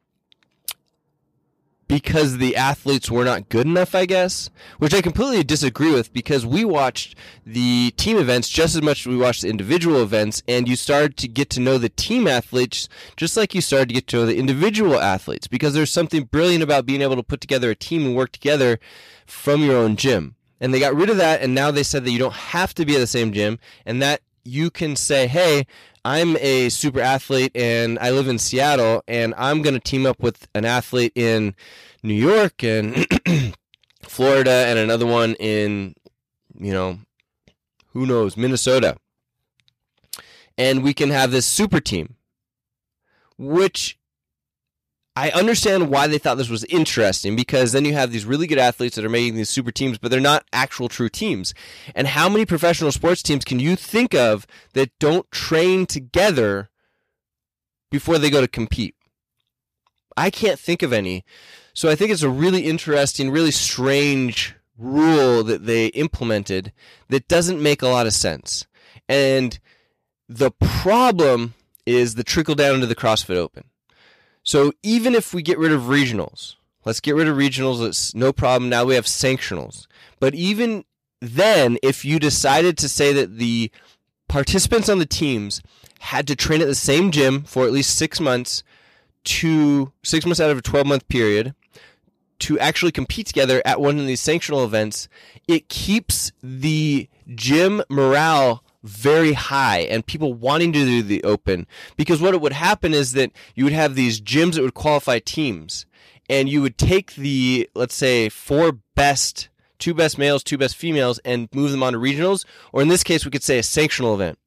because 1.88 2.38
the 2.38 2.56
athletes 2.56 3.12
were 3.12 3.24
not 3.24 3.50
good 3.50 3.68
enough, 3.68 3.94
I 3.94 4.06
guess, 4.06 4.50
which 4.80 4.94
I 4.94 5.02
completely 5.02 5.44
disagree 5.44 5.92
with 5.92 6.12
because 6.14 6.46
we 6.46 6.66
watched 6.66 7.16
the 7.46 7.92
team 7.98 8.18
events 8.18 8.50
just 8.50 8.76
as 8.76 8.82
much 8.82 9.02
as 9.02 9.08
we 9.08 9.18
watched 9.18 9.44
the 9.44 9.50
individual 9.50 10.02
events, 10.02 10.42
and 10.48 10.68
you 10.68 10.76
started 10.76 11.18
to 11.18 11.28
get 11.28 11.50
to 11.52 11.60
know 11.60 11.78
the 11.78 11.90
team 11.90 12.28
athletes 12.28 12.90
just 13.16 13.38
like 13.38 13.54
you 13.54 13.62
started 13.62 13.90
to 13.90 13.96
get 13.96 14.08
to 14.08 14.18
know 14.18 14.26
the 14.26 14.38
individual 14.38 15.00
athletes 15.00 15.48
because 15.48 15.74
there's 15.74 15.92
something 15.92 16.24
brilliant 16.24 16.64
about 16.64 16.86
being 16.86 17.02
able 17.02 17.16
to 17.16 17.24
put 17.24 17.42
together 17.42 17.70
a 17.70 17.76
team 17.76 18.06
and 18.06 18.16
work 18.16 18.32
together 18.32 18.80
from 19.26 19.62
your 19.62 19.78
own 19.78 19.96
gym. 19.96 20.36
And 20.60 20.74
they 20.74 20.80
got 20.80 20.96
rid 20.96 21.10
of 21.10 21.18
that, 21.18 21.42
and 21.42 21.54
now 21.54 21.70
they 21.70 21.84
said 21.84 22.06
that 22.06 22.12
you 22.12 22.20
don't 22.20 22.34
have 22.34 22.74
to 22.76 22.86
be 22.86 22.96
at 22.96 23.00
the 23.00 23.08
same 23.08 23.34
gym, 23.34 23.60
and 23.86 24.02
that 24.02 24.22
you 24.44 24.70
can 24.70 24.96
say, 24.96 25.28
hey, 25.28 25.66
I'm 26.06 26.38
a 26.38 26.70
super 26.70 27.00
athlete 27.00 27.52
and 27.56 27.98
I 27.98 28.12
live 28.12 28.28
in 28.28 28.38
Seattle 28.38 29.04
and 29.08 29.34
I'm 29.40 29.64
going 29.64 29.74
to 29.74 29.80
team 29.80 30.06
up 30.06 30.20
with 30.20 30.48
an 30.54 30.64
athlete 30.64 31.14
in 31.16 31.56
New 32.04 32.14
York 32.14 32.64
and 32.64 33.08
Florida 34.04 34.52
and 34.52 34.78
another 34.78 35.08
one 35.08 35.34
in, 35.40 35.96
you 36.60 36.72
know, 36.72 37.00
who 37.94 38.06
knows, 38.06 38.38
Minnesota. 38.38 38.98
And 40.60 40.84
we 40.84 40.94
can 40.94 41.10
have 41.10 41.32
this 41.32 41.48
super 41.48 41.80
team, 41.80 42.18
which 43.40 43.98
I 45.18 45.30
understand 45.30 45.90
why 45.90 46.08
they 46.08 46.18
thought 46.18 46.36
this 46.36 46.50
was 46.50 46.66
interesting 46.66 47.38
because 47.38 47.72
then 47.72 47.86
you 47.86 47.94
have 47.94 48.12
these 48.12 48.26
really 48.26 48.48
good 48.48 48.58
athletes 48.58 48.98
that 48.98 49.06
are 49.06 49.10
making 49.10 49.36
these 49.36 49.50
super 49.50 49.72
teams, 49.72 49.98
but 49.98 50.12
they're 50.12 50.20
not 50.20 50.46
actual 50.52 50.90
true 50.90 51.08
teams. 51.08 51.54
And 51.94 52.08
how 52.08 52.28
many 52.28 52.46
professional 52.46 52.92
sports 52.92 53.24
teams 53.24 53.46
can 53.46 53.60
you 53.60 53.78
think 53.78 54.14
of 54.14 54.46
that 54.74 54.92
don't 55.00 55.30
train 55.32 55.86
together 55.86 56.70
before 57.90 58.18
they 58.18 58.30
go 58.30 58.42
to 58.42 58.48
compete? 58.48 58.96
I 60.18 60.30
can't 60.30 60.60
think 60.60 60.84
of 60.84 60.92
any. 60.92 61.24
So 61.74 61.90
I 61.90 61.96
think 61.96 62.12
it's 62.12 62.24
a 62.24 62.30
really 62.30 62.64
interesting, 62.64 63.32
really 63.32 63.52
strange 63.52 64.54
rule 64.78 65.44
that 65.46 65.66
they 65.66 65.88
implemented 65.88 66.74
that 67.08 67.30
doesn't 67.30 67.64
make 67.64 67.82
a 67.82 67.88
lot 67.88 68.06
of 68.06 68.14
sense. 68.14 68.66
And 69.08 69.58
the 70.28 70.52
problem 70.52 71.54
is 71.86 72.16
the 72.16 72.24
trickle 72.24 72.56
down 72.56 72.76
into 72.76 72.88
the 72.88 72.96
CrossFit 72.96 73.38
Open 73.38 73.66
so 74.46 74.72
even 74.84 75.16
if 75.16 75.34
we 75.34 75.42
get 75.42 75.58
rid 75.58 75.72
of 75.72 75.84
regionals, 75.84 76.56
let's 76.86 77.02
get 77.02 77.16
rid 77.16 77.28
of 77.28 77.36
regionals. 77.36 77.86
It's 77.86 78.14
no 78.14 78.32
problem. 78.32 78.70
Now 78.70 78.86
we 78.86 78.94
have 78.96 79.06
sanctionals. 79.06 79.88
But 80.20 80.36
even 80.36 80.86
then, 81.20 81.78
if 81.82 82.06
you 82.06 82.20
decided 82.20 82.78
to 82.78 82.88
say 82.88 83.12
that 83.12 83.38
the 83.38 83.72
participants 84.30 84.88
on 84.88 85.00
the 85.00 85.06
teams 85.06 85.62
had 86.00 86.28
to 86.28 86.36
train 86.36 86.62
at 86.62 86.68
the 86.68 86.76
same 86.76 87.12
gym 87.12 87.42
for 87.42 87.66
at 87.66 87.72
least 87.72 87.96
six 87.96 88.20
months 88.20 88.64
to 89.24 89.92
six 90.04 90.26
months 90.26 90.40
out 90.40 90.52
of 90.52 90.60
a 90.60 90.62
12 90.62 90.86
month 90.86 91.08
period 91.08 91.56
to 92.38 92.60
actually 92.60 92.92
compete 92.92 93.26
together 93.26 93.64
at 93.66 93.82
one 93.82 93.98
of 93.98 94.06
these 94.06 94.22
sanctional 94.22 94.64
events, 94.64 95.08
it 95.48 95.70
keeps 95.70 96.32
the 96.44 97.10
gym 97.34 97.82
morale 97.90 98.64
very 98.86 99.34
high 99.34 99.80
and 99.80 100.06
people 100.06 100.34
wanting 100.34 100.72
to 100.74 100.80
do 100.80 101.02
the 101.02 101.24
open. 101.24 101.68
Because 101.98 102.22
what 102.22 102.34
it 102.34 102.42
would 102.42 102.54
happen 102.54 102.94
is 102.94 103.14
that 103.14 103.32
you 103.56 103.64
would 103.64 103.74
have 103.74 103.96
these 103.96 104.22
gyms 104.22 104.56
that 104.56 104.62
would 104.62 104.74
qualify 104.74 105.20
teams. 105.20 105.86
And 106.30 106.50
you 106.50 106.62
would 106.62 106.78
take 106.78 107.16
the 107.16 107.70
let's 107.76 107.96
say 107.96 108.30
four 108.30 108.80
best 108.96 109.50
two 109.78 109.94
best 109.94 110.18
males 110.18 110.44
two 110.44 110.58
best 110.58 110.76
females 110.76 111.20
and 111.26 111.50
move 111.54 111.72
them 111.72 111.84
on 111.84 111.94
to 111.94 112.00
regionals. 112.00 112.46
Or 112.72 112.82
in 112.82 112.88
this 112.88 113.04
case 113.04 113.26
we 113.26 113.32
could 113.32 113.44
say 113.44 113.60
a 113.60 113.64
sanctional 113.64 114.16
event. 114.16 114.40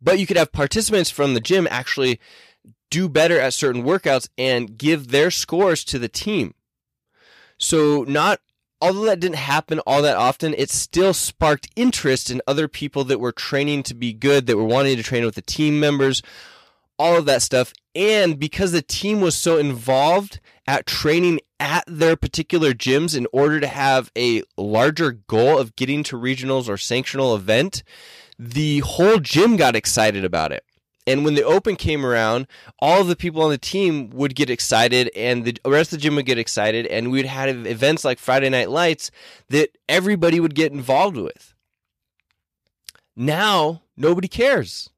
But 0.00 0.18
you 0.18 0.26
could 0.26 0.36
have 0.36 0.52
participants 0.52 1.10
from 1.10 1.34
the 1.34 1.40
gym 1.40 1.66
actually 1.70 2.20
do 2.90 3.08
better 3.08 3.40
at 3.40 3.54
certain 3.54 3.82
workouts 3.82 4.28
and 4.38 4.76
give 4.76 5.08
their 5.08 5.30
scores 5.30 5.84
to 5.84 5.98
the 5.98 6.08
team. 6.08 6.54
So 7.58 8.04
not 8.06 8.40
although 8.80 9.04
that 9.04 9.20
didn't 9.20 9.36
happen 9.36 9.80
all 9.80 10.02
that 10.02 10.16
often, 10.16 10.54
it 10.54 10.70
still 10.70 11.14
sparked 11.14 11.68
interest 11.76 12.30
in 12.30 12.42
other 12.46 12.68
people 12.68 13.04
that 13.04 13.20
were 13.20 13.32
training 13.32 13.82
to 13.84 13.94
be 13.94 14.12
good, 14.12 14.46
that 14.46 14.56
were 14.56 14.64
wanting 14.64 14.96
to 14.96 15.02
train 15.02 15.24
with 15.24 15.34
the 15.34 15.42
team 15.42 15.80
members, 15.80 16.22
all 16.98 17.16
of 17.16 17.26
that 17.26 17.42
stuff. 17.42 17.72
And 17.94 18.38
because 18.38 18.72
the 18.72 18.82
team 18.82 19.20
was 19.20 19.36
so 19.36 19.58
involved 19.58 20.40
at 20.66 20.86
training 20.86 21.40
at 21.58 21.84
their 21.86 22.16
particular 22.16 22.72
gyms 22.72 23.16
in 23.16 23.26
order 23.32 23.60
to 23.60 23.66
have 23.66 24.10
a 24.16 24.42
larger 24.56 25.12
goal 25.12 25.58
of 25.58 25.76
getting 25.76 26.02
to 26.04 26.16
regionals 26.16 26.68
or 26.68 26.74
sanctional 26.74 27.34
event, 27.34 27.82
the 28.38 28.80
whole 28.80 29.18
gym 29.18 29.56
got 29.56 29.76
excited 29.76 30.24
about 30.24 30.52
it. 30.52 30.64
And 31.06 31.24
when 31.24 31.34
the 31.34 31.44
open 31.44 31.76
came 31.76 32.04
around, 32.04 32.48
all 32.80 33.00
of 33.00 33.06
the 33.06 33.14
people 33.14 33.42
on 33.42 33.50
the 33.50 33.58
team 33.58 34.10
would 34.10 34.34
get 34.34 34.50
excited, 34.50 35.10
and 35.14 35.44
the 35.44 35.56
rest 35.64 35.92
of 35.92 35.98
the 35.98 36.02
gym 36.02 36.16
would 36.16 36.26
get 36.26 36.38
excited, 36.38 36.86
and 36.86 37.12
we'd 37.12 37.26
have 37.26 37.66
events 37.66 38.04
like 38.04 38.18
Friday 38.18 38.48
Night 38.48 38.70
Lights 38.70 39.10
that 39.48 39.70
everybody 39.88 40.40
would 40.40 40.54
get 40.54 40.72
involved 40.72 41.16
with. 41.16 41.54
Now 43.14 43.82
nobody 43.96 44.28
cares. 44.28 44.90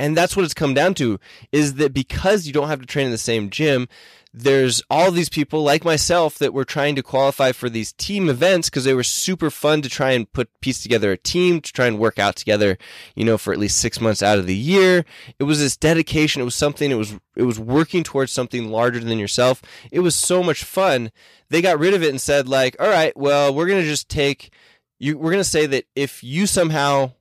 And 0.00 0.16
that's 0.16 0.34
what 0.34 0.46
it's 0.46 0.54
come 0.54 0.72
down 0.72 0.94
to 0.94 1.20
is 1.52 1.74
that 1.74 1.92
because 1.92 2.46
you 2.46 2.54
don't 2.54 2.68
have 2.68 2.80
to 2.80 2.86
train 2.86 3.04
in 3.04 3.12
the 3.12 3.18
same 3.18 3.50
gym, 3.50 3.86
there's 4.32 4.80
all 4.88 5.10
these 5.10 5.28
people 5.28 5.64
like 5.64 5.84
myself 5.84 6.38
that 6.38 6.54
were 6.54 6.64
trying 6.64 6.94
to 6.94 7.02
qualify 7.02 7.50
for 7.50 7.68
these 7.68 7.92
team 7.92 8.28
events 8.28 8.70
because 8.70 8.84
they 8.84 8.94
were 8.94 9.02
super 9.02 9.50
fun 9.50 9.82
to 9.82 9.88
try 9.88 10.12
and 10.12 10.32
put 10.32 10.48
piece 10.60 10.80
together 10.82 11.10
a 11.10 11.16
team 11.16 11.60
to 11.60 11.72
try 11.72 11.86
and 11.86 11.98
work 11.98 12.18
out 12.18 12.36
together 12.36 12.78
you 13.16 13.24
know 13.24 13.36
for 13.36 13.52
at 13.52 13.58
least 13.58 13.78
six 13.78 14.00
months 14.00 14.22
out 14.22 14.38
of 14.38 14.46
the 14.46 14.56
year. 14.56 15.04
It 15.40 15.44
was 15.44 15.58
this 15.58 15.76
dedication. 15.76 16.40
It 16.40 16.44
was 16.44 16.54
something 16.54 16.90
it 16.90 16.96
was 16.96 17.14
it 17.34 17.42
was 17.42 17.58
working 17.58 18.04
towards 18.04 18.30
something 18.30 18.70
larger 18.70 19.00
than 19.00 19.18
yourself. 19.18 19.62
It 19.90 20.00
was 20.00 20.14
so 20.14 20.42
much 20.42 20.62
fun. 20.62 21.10
They 21.48 21.60
got 21.60 21.80
rid 21.80 21.94
of 21.94 22.02
it 22.02 22.10
and 22.10 22.20
said 22.20 22.48
like 22.48 22.76
all 22.78 22.88
right 22.88 23.16
well 23.16 23.52
we're 23.52 23.68
gonna 23.68 23.82
just 23.82 24.08
take 24.08 24.52
you 25.00 25.18
we're 25.18 25.32
gonna 25.32 25.42
say 25.42 25.66
that 25.66 25.86
if 25.96 26.22
you 26.22 26.46
somehow 26.46 27.12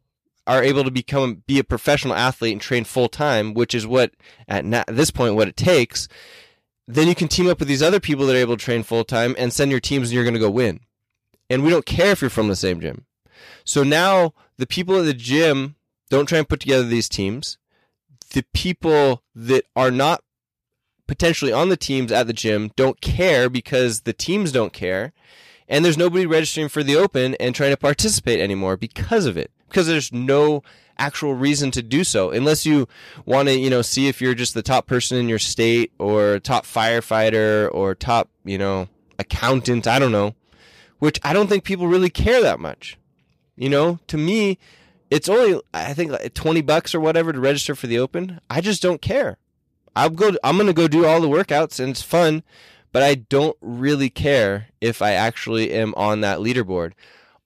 are 0.46 0.64
able 0.64 0.84
to 0.84 0.92
become 0.92 1.44
be 1.48 1.58
a 1.58 1.64
professional 1.64 2.14
athlete 2.14 2.54
and 2.54 2.62
train 2.62 2.84
full 2.84 3.08
time 3.08 3.56
which 3.56 3.74
is 3.74 3.88
what 3.88 4.12
at, 4.48 4.64
at 4.66 4.96
this 4.96 5.12
point 5.12 5.36
what 5.36 5.48
it 5.48 5.58
takes 5.58 6.08
then 6.92 7.08
you 7.08 7.14
can 7.14 7.28
team 7.28 7.48
up 7.48 7.60
with 7.60 7.68
these 7.68 7.84
other 7.84 8.00
people 8.00 8.26
that 8.26 8.36
are 8.36 8.40
able 8.40 8.58
to 8.58 8.66
train 8.66 8.82
full 8.82 9.04
time 9.04 9.36
and 9.38 9.54
send 9.54 9.70
your 9.70 9.80
teams 9.80 10.10
and 10.10 10.16
you're 10.16 10.24
going 10.24 10.34
to 10.34 10.40
go 10.40 10.50
win. 10.50 10.80
And 11.48 11.64
we 11.64 11.70
don't 11.70 11.86
care 11.86 12.12
if 12.12 12.22
you're 12.22 12.32
from 12.32 12.48
the 12.48 12.56
same 12.56 12.82
gym. 12.82 13.06
So 13.64 13.84
now 13.84 14.34
the 14.58 14.66
people 14.66 14.98
at 14.98 15.06
the 15.06 15.14
gym 15.14 15.76
don't 16.10 16.26
try 16.26 16.40
and 16.40 16.50
put 16.50 16.62
together 16.62 16.84
these 16.84 17.08
teams. 17.08 17.60
The 18.32 18.44
people 18.56 19.22
that 19.36 19.66
are 19.76 19.92
not 19.92 20.24
potentially 21.08 21.54
on 21.54 21.70
the 21.70 21.78
teams 21.78 22.12
at 22.12 22.26
the 22.26 22.34
gym 22.34 22.72
don't 22.76 23.02
care 23.02 23.52
because 23.52 24.02
the 24.02 24.14
teams 24.14 24.52
don't 24.52 24.74
care. 24.74 25.14
And 25.68 25.86
there's 25.86 25.98
nobody 25.98 26.26
registering 26.26 26.70
for 26.70 26.82
the 26.82 26.96
open 26.96 27.36
and 27.36 27.54
trying 27.54 27.72
to 27.72 27.78
participate 27.78 28.40
anymore 28.40 28.78
because 28.78 29.28
of 29.28 29.38
it. 29.38 29.52
Because 29.68 29.86
there's 29.86 30.12
no 30.12 30.64
actual 31.00 31.34
reason 31.34 31.72
to 31.72 31.82
do 31.82 32.04
so 32.04 32.30
unless 32.30 32.66
you 32.66 32.88
want 33.26 33.48
to, 33.48 33.58
you 33.58 33.70
know, 33.70 33.82
see 33.82 34.08
if 34.08 34.22
you're 34.22 34.36
just 34.36 34.54
the 34.54 34.62
top 34.62 34.86
person 34.86 35.18
in 35.18 35.30
your 35.30 35.40
state 35.40 35.92
or 35.98 36.40
top 36.40 36.66
firefighter 36.66 37.74
or 37.74 37.96
top, 37.96 38.30
you 38.44 38.58
know, 38.58 38.88
accountant, 39.18 39.88
I 39.88 39.98
don't 39.98 40.12
know, 40.12 40.36
which 41.00 41.20
I 41.24 41.34
don't 41.34 41.48
think 41.48 41.64
people 41.64 41.88
really 41.88 42.10
care 42.10 42.42
that 42.42 42.60
much. 42.60 42.98
You 43.56 43.70
know, 43.70 44.00
to 44.08 44.18
me, 44.18 44.58
it's 45.10 45.28
only 45.28 45.60
I 45.74 45.94
think 45.94 46.12
like 46.12 46.34
20 46.34 46.62
bucks 46.62 46.94
or 46.94 47.00
whatever 47.00 47.34
to 47.34 47.40
register 47.40 47.76
for 47.76 47.88
the 47.88 48.00
open. 48.00 48.40
I 48.50 48.62
just 48.62 48.82
don't 48.82 49.02
care. 49.02 49.38
I'll 49.96 50.10
go 50.10 50.34
I'm 50.44 50.56
going 50.56 50.68
to 50.68 50.74
go 50.74 50.88
do 50.88 51.06
all 51.06 51.22
the 51.22 51.28
workouts 51.28 51.80
and 51.80 51.90
it's 51.90 52.02
fun, 52.02 52.44
but 52.92 53.04
I 53.04 53.16
don't 53.16 53.58
really 53.62 54.10
care 54.10 54.68
if 54.80 55.02
I 55.02 55.12
actually 55.12 55.72
am 55.72 55.94
on 55.96 56.22
that 56.22 56.40
leaderboard. 56.40 56.94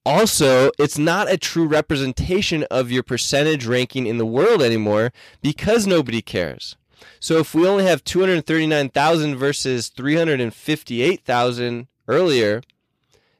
Also, 0.06 0.70
it's 0.78 0.98
not 0.98 1.32
a 1.32 1.38
true 1.38 1.66
representation 1.66 2.64
of 2.70 2.90
your 2.90 3.02
percentage 3.02 3.64
ranking 3.66 4.06
in 4.06 4.18
the 4.18 4.26
world 4.26 4.60
anymore 4.60 5.12
because 5.40 5.86
nobody 5.86 6.20
cares. 6.20 6.76
So 7.20 7.38
if 7.38 7.54
we 7.54 7.66
only 7.66 7.84
have 7.84 8.04
239,000 8.04 9.36
versus 9.36 9.88
358,000 9.88 11.86
earlier, 12.06 12.62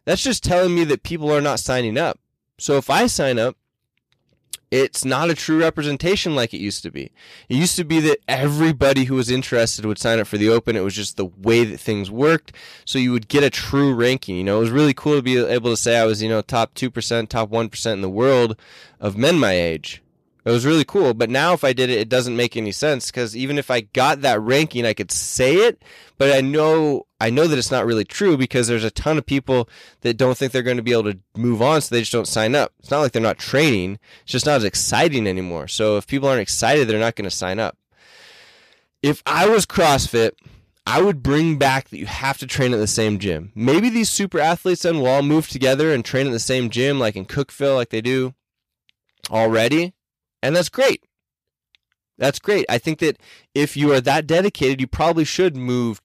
that's 0.06 0.22
just 0.22 0.42
telling 0.42 0.74
me 0.74 0.84
that 0.84 1.02
people 1.02 1.30
are 1.30 1.42
not 1.42 1.60
signing 1.60 1.98
up. 1.98 2.18
So 2.56 2.78
if 2.78 2.88
I 2.88 3.08
sign 3.08 3.38
up, 3.38 3.56
it's 4.70 5.04
not 5.04 5.30
a 5.30 5.34
true 5.34 5.60
representation 5.60 6.34
like 6.34 6.52
it 6.52 6.60
used 6.60 6.82
to 6.82 6.90
be. 6.90 7.12
It 7.48 7.56
used 7.56 7.76
to 7.76 7.84
be 7.84 8.00
that 8.00 8.18
everybody 8.28 9.04
who 9.04 9.14
was 9.14 9.30
interested 9.30 9.84
would 9.84 9.98
sign 9.98 10.20
up 10.20 10.26
for 10.26 10.38
the 10.38 10.48
open. 10.48 10.76
It 10.76 10.84
was 10.84 10.94
just 10.94 11.16
the 11.16 11.26
way 11.26 11.64
that 11.64 11.78
things 11.78 12.10
worked. 12.10 12.52
So 12.84 12.98
you 12.98 13.12
would 13.12 13.28
get 13.28 13.44
a 13.44 13.50
true 13.50 13.94
ranking. 13.94 14.36
You 14.36 14.44
know, 14.44 14.58
it 14.58 14.60
was 14.60 14.70
really 14.70 14.94
cool 14.94 15.16
to 15.16 15.22
be 15.22 15.38
able 15.38 15.70
to 15.70 15.76
say 15.76 15.98
I 15.98 16.04
was, 16.04 16.22
you 16.22 16.28
know, 16.28 16.42
top 16.42 16.74
2%, 16.74 17.28
top 17.28 17.50
1% 17.50 17.92
in 17.92 18.00
the 18.00 18.10
world 18.10 18.58
of 19.00 19.16
men 19.16 19.38
my 19.38 19.52
age. 19.52 20.02
It 20.44 20.50
was 20.50 20.66
really 20.66 20.84
cool. 20.84 21.14
But 21.14 21.30
now 21.30 21.54
if 21.54 21.64
I 21.64 21.72
did 21.72 21.88
it, 21.88 21.98
it 21.98 22.08
doesn't 22.08 22.36
make 22.36 22.56
any 22.56 22.72
sense 22.72 23.10
because 23.10 23.36
even 23.36 23.58
if 23.58 23.70
I 23.70 23.80
got 23.80 24.20
that 24.20 24.40
ranking, 24.40 24.84
I 24.84 24.92
could 24.92 25.10
say 25.10 25.54
it, 25.54 25.82
but 26.18 26.30
I 26.34 26.40
know 26.42 27.06
I 27.20 27.30
know 27.30 27.46
that 27.46 27.58
it's 27.58 27.70
not 27.70 27.86
really 27.86 28.04
true 28.04 28.36
because 28.36 28.68
there's 28.68 28.84
a 28.84 28.90
ton 28.90 29.16
of 29.16 29.24
people 29.24 29.68
that 30.02 30.18
don't 30.18 30.36
think 30.36 30.52
they're 30.52 30.62
going 30.62 30.76
to 30.76 30.82
be 30.82 30.92
able 30.92 31.12
to 31.12 31.18
move 31.34 31.62
on, 31.62 31.80
so 31.80 31.94
they 31.94 32.02
just 32.02 32.12
don't 32.12 32.28
sign 32.28 32.54
up. 32.54 32.72
It's 32.80 32.90
not 32.90 33.00
like 33.00 33.12
they're 33.12 33.22
not 33.22 33.38
training; 33.38 33.98
it's 34.22 34.32
just 34.32 34.46
not 34.46 34.56
as 34.56 34.64
exciting 34.64 35.26
anymore. 35.26 35.66
So 35.66 35.96
if 35.96 36.06
people 36.06 36.28
aren't 36.28 36.42
excited, 36.42 36.86
they're 36.86 36.98
not 36.98 37.16
going 37.16 37.28
to 37.28 37.34
sign 37.34 37.58
up. 37.58 37.78
If 39.02 39.22
I 39.24 39.48
was 39.48 39.64
CrossFit, 39.64 40.32
I 40.86 41.00
would 41.00 41.22
bring 41.22 41.56
back 41.56 41.88
that 41.88 41.98
you 41.98 42.06
have 42.06 42.36
to 42.38 42.46
train 42.46 42.74
at 42.74 42.78
the 42.78 42.86
same 42.86 43.18
gym. 43.18 43.52
Maybe 43.54 43.88
these 43.88 44.10
super 44.10 44.38
athletes 44.38 44.82
then 44.82 44.98
will 44.98 45.06
all 45.06 45.22
move 45.22 45.48
together 45.48 45.92
and 45.92 46.04
train 46.04 46.26
at 46.26 46.32
the 46.32 46.38
same 46.38 46.68
gym, 46.68 46.98
like 46.98 47.16
in 47.16 47.24
Cookeville, 47.24 47.76
like 47.76 47.88
they 47.88 48.02
do 48.02 48.34
already. 49.30 49.94
And 50.44 50.54
that's 50.54 50.68
great. 50.68 51.02
That's 52.18 52.38
great. 52.38 52.66
I 52.68 52.76
think 52.76 52.98
that 52.98 53.18
if 53.54 53.78
you 53.78 53.92
are 53.94 54.00
that 54.02 54.26
dedicated, 54.26 54.78
you 54.78 54.86
probably 54.86 55.24
should 55.24 55.56
move, 55.56 56.02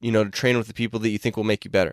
you 0.00 0.10
know, 0.10 0.24
to 0.24 0.30
train 0.30 0.56
with 0.56 0.66
the 0.66 0.72
people 0.72 0.98
that 1.00 1.10
you 1.10 1.18
think 1.18 1.36
will 1.36 1.44
make 1.44 1.66
you 1.66 1.70
better. 1.70 1.92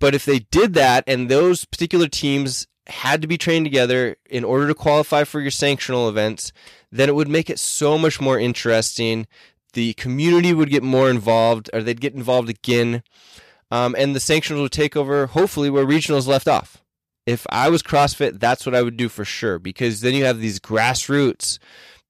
But 0.00 0.14
if 0.14 0.24
they 0.24 0.38
did 0.38 0.72
that 0.72 1.04
and 1.06 1.28
those 1.28 1.66
particular 1.66 2.08
teams 2.08 2.66
had 2.86 3.20
to 3.20 3.28
be 3.28 3.36
trained 3.36 3.66
together 3.66 4.16
in 4.30 4.42
order 4.42 4.66
to 4.66 4.74
qualify 4.74 5.24
for 5.24 5.40
your 5.40 5.50
sanctional 5.50 6.08
events, 6.08 6.50
then 6.90 7.10
it 7.10 7.14
would 7.14 7.28
make 7.28 7.50
it 7.50 7.60
so 7.60 7.98
much 7.98 8.18
more 8.18 8.38
interesting. 8.38 9.26
The 9.74 9.92
community 9.92 10.54
would 10.54 10.70
get 10.70 10.82
more 10.82 11.10
involved, 11.10 11.68
or 11.74 11.82
they'd 11.82 12.00
get 12.00 12.14
involved 12.14 12.48
again. 12.48 13.02
Um, 13.70 13.94
and 13.98 14.16
the 14.16 14.20
sanctions 14.20 14.60
would 14.60 14.72
take 14.72 14.96
over, 14.96 15.26
hopefully, 15.26 15.68
where 15.68 15.86
regionals 15.86 16.26
left 16.26 16.48
off 16.48 16.81
if 17.26 17.46
I 17.50 17.68
was 17.68 17.82
CrossFit, 17.82 18.40
that's 18.40 18.66
what 18.66 18.74
I 18.74 18.82
would 18.82 18.96
do 18.96 19.08
for 19.08 19.24
sure 19.24 19.58
because 19.58 20.00
then 20.00 20.14
you 20.14 20.24
have 20.24 20.40
these 20.40 20.58
grassroots 20.58 21.58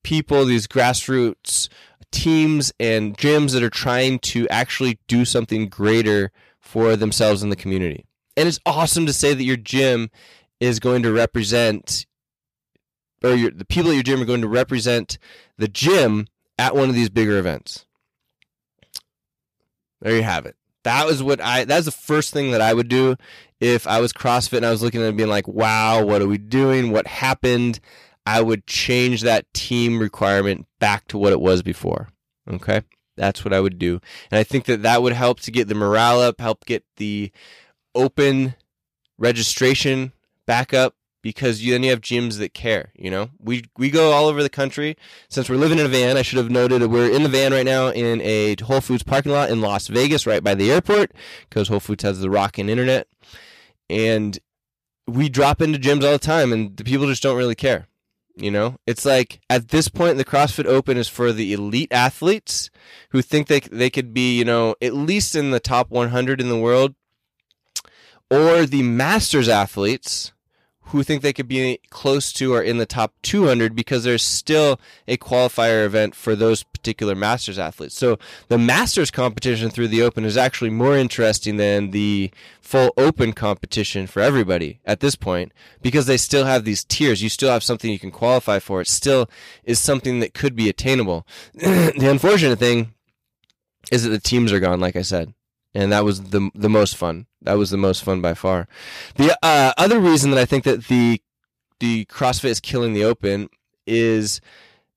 people, 0.03 0.45
these 0.45 0.67
grassroots 0.67 1.69
teams 2.11 2.73
and 2.79 3.17
gyms 3.17 3.53
that 3.53 3.63
are 3.63 3.71
trying 3.71 4.19
to 4.19 4.49
actually 4.49 4.99
do 5.07 5.25
something 5.25 5.69
greater 5.69 6.31
for 6.61 6.97
themselves 6.97 7.43
in 7.43 7.51
the 7.51 7.57
community. 7.57 8.05
And 8.37 8.49
it's 8.49 8.61
awesome 8.67 9.07
to 9.07 9.13
say 9.13 9.35
that 9.35 9.45
your 9.45 9.57
gym 9.57 10.11
is 10.61 10.79
going 10.79 11.03
to 11.03 11.13
represent 11.13 12.07
or 13.23 13.35
your, 13.35 13.51
the 13.51 13.65
people 13.65 13.91
at 13.91 13.95
your 13.95 14.03
gym 14.03 14.21
are 14.21 14.27
going 14.27 14.41
to 14.41 14.49
represent 14.49 15.19
the 15.57 15.69
gym 15.69 16.27
at 16.59 16.75
one 16.75 16.89
of 16.89 16.95
these 16.95 17.09
bigger 17.09 17.39
events. 17.39 17.87
There 20.01 20.17
you 20.17 20.23
have 20.23 20.47
it. 20.47 20.57
That 20.85 21.07
was 21.07 21.23
what 21.23 21.41
I 21.41 21.65
that's 21.65 21.85
the 21.85 21.93
first 21.93 22.33
thing 22.33 22.51
that 22.51 22.61
I 22.61 22.75
would 22.75 22.89
do 22.89 23.17
if 23.61 23.87
I 23.87 24.01
was 24.01 24.13
CrossFit 24.13 24.59
and 24.59 24.67
I 24.67 24.71
was 24.71 24.83
looking 24.83 25.01
at 25.03 25.09
it 25.09 25.17
being 25.17 25.29
like, 25.29 25.47
wow, 25.47 26.05
what 26.05 26.21
are 26.21 26.27
we 26.27 26.39
doing? 26.39 26.91
What 26.91 27.07
happened? 27.07 27.79
I 28.27 28.41
would 28.41 28.67
change 28.67 29.23
that 29.23 29.53
team 29.53 29.99
requirement 29.99 30.67
back 30.81 31.07
to 31.09 31.19
what 31.19 31.33
it 31.33 31.41
was 31.41 31.63
before. 31.63 32.09
Okay. 32.49 32.83
That's 33.17 33.45
what 33.45 33.53
I 33.53 33.61
would 33.61 33.79
do. 33.79 34.01
And 34.31 34.39
I 34.39 34.45
think 34.45 34.65
that 34.65 34.83
that 34.83 35.03
would 35.03 35.13
help 35.13 35.41
to 35.41 35.51
get 35.51 35.69
the 35.69 35.75
morale 35.75 36.21
up, 36.21 36.41
help 36.41 36.65
get 36.65 36.85
the 36.97 37.31
open 37.95 38.55
registration 39.19 40.13
back 40.47 40.73
up 40.73 40.95
because 41.23 41.63
you, 41.63 41.73
then 41.73 41.83
you 41.83 41.91
have 41.91 42.01
gyms 42.01 42.39
that 42.39 42.53
care. 42.53 42.91
You 42.95 43.11
know, 43.11 43.31
we 43.39 43.65
we 43.79 43.91
go 43.91 44.13
all 44.13 44.27
over 44.27 44.43
the 44.43 44.51
country. 44.51 44.97
Since 45.29 45.49
we're 45.49 45.57
living 45.57 45.79
in 45.79 45.87
a 45.87 45.89
van, 45.89 46.17
I 46.17 46.23
should 46.23 46.39
have 46.39 46.51
noted 46.51 46.85
we're 46.87 47.11
in 47.11 47.23
the 47.23 47.29
van 47.29 47.53
right 47.53 47.65
now 47.65 47.89
in 47.89 48.21
a 48.21 48.57
Whole 48.63 48.81
Foods 48.81 49.03
parking 49.03 49.33
lot 49.33 49.51
in 49.51 49.61
Las 49.61 49.89
Vegas, 49.89 50.27
right 50.27 50.43
by 50.43 50.55
the 50.55 50.71
airport, 50.71 51.13
because 51.49 51.69
Whole 51.69 51.81
Foods 51.81 52.03
has 52.03 52.21
the 52.21 52.31
rockin' 52.31 52.69
internet 52.69 53.07
and 53.93 54.39
we 55.07 55.29
drop 55.29 55.61
into 55.61 55.79
gyms 55.79 56.05
all 56.05 56.13
the 56.13 56.19
time 56.19 56.53
and 56.53 56.77
the 56.77 56.85
people 56.85 57.07
just 57.07 57.23
don't 57.23 57.37
really 57.37 57.55
care 57.55 57.87
you 58.37 58.51
know 58.51 58.77
it's 58.87 59.05
like 59.05 59.41
at 59.51 59.69
this 59.69 59.89
point 59.89 60.17
the 60.17 60.25
crossfit 60.25 60.65
open 60.65 60.97
is 60.97 61.09
for 61.09 61.33
the 61.33 61.53
elite 61.53 61.93
athletes 61.93 62.71
who 63.11 63.21
think 63.21 63.47
they, 63.47 63.61
they 63.61 63.91
could 63.91 64.15
be 64.15 64.37
you 64.39 64.45
know 64.45 64.75
at 64.81 64.95
least 64.95 65.37
in 65.37 65.51
the 65.51 65.61
top 65.61 65.91
100 65.91 66.41
in 66.41 66.49
the 66.49 66.59
world 66.59 66.95
or 68.31 68.65
the 68.65 68.83
masters 68.83 69.49
athletes 69.49 70.32
who 70.87 71.03
think 71.03 71.23
they 71.23 71.33
could 71.33 71.49
be 71.49 71.79
close 71.91 72.33
to 72.35 72.55
or 72.55 72.63
in 72.63 72.79
the 72.79 72.87
top 72.87 73.15
200 73.23 73.75
because 73.75 74.05
there's 74.05 74.23
still 74.23 74.81
a 75.09 75.17
qualifier 75.17 75.85
event 75.85 76.15
for 76.15 76.35
those 76.35 76.63
particular 76.63 77.15
masters 77.15 77.59
athletes. 77.59 77.97
So 77.97 78.19
the 78.49 78.59
masters 78.59 79.11
competition 79.11 79.71
through 79.71 79.89
the 79.89 80.03
open 80.03 80.25
is 80.25 80.37
actually 80.37 80.71
more 80.71 80.97
interesting 80.97 81.57
than 81.57 81.93
the 81.93 82.31
full 82.61 82.93
open 82.97 83.33
competition 83.33 84.07
for 84.07 84.21
everybody 84.21 84.81
at 84.85 85.01
this 85.01 85.15
point 85.15 85.53
because 85.81 86.07
they 86.07 86.17
still 86.17 86.45
have 86.45 86.65
these 86.65 86.85
tiers. 86.85 87.23
You 87.23 87.29
still 87.29 87.51
have 87.51 87.63
something 87.63 87.91
you 87.91 87.99
can 87.99 88.11
qualify 88.11 88.59
for. 88.59 88.81
It 88.81 88.89
still 88.89 89.31
is 89.65 89.79
something 89.79 90.21
that 90.21 90.35
could 90.35 90.57
be 90.57 90.69
attainable. 90.69 91.27
the 91.55 92.09
unfortunate 92.11 92.59
thing 92.59 92.95
is 93.91 94.05
that 94.05 94.11
the 94.11 94.19
teams 94.19 94.53
are 94.53 94.61
gone 94.61 94.81
like 94.81 94.97
I 94.97 95.03
said 95.03 95.35
and 95.75 95.93
that 95.93 96.05
was 96.05 96.23
the 96.31 96.51
the 96.55 96.69
most 96.69 96.97
fun. 96.97 97.27
That 97.43 97.55
was 97.55 97.71
the 97.71 97.77
most 97.77 98.05
fun 98.05 98.21
by 98.21 98.35
far. 98.35 98.69
The 99.17 99.37
uh, 99.43 99.73
other 99.77 99.99
reason 99.99 100.31
that 100.31 100.41
I 100.41 100.45
think 100.45 100.65
that 100.65 100.85
the 100.85 101.21
the 101.81 102.05
CrossFit 102.07 102.51
is 102.51 102.61
killing 102.61 102.93
the 102.93 103.05
Open 103.05 103.49
is 103.87 104.41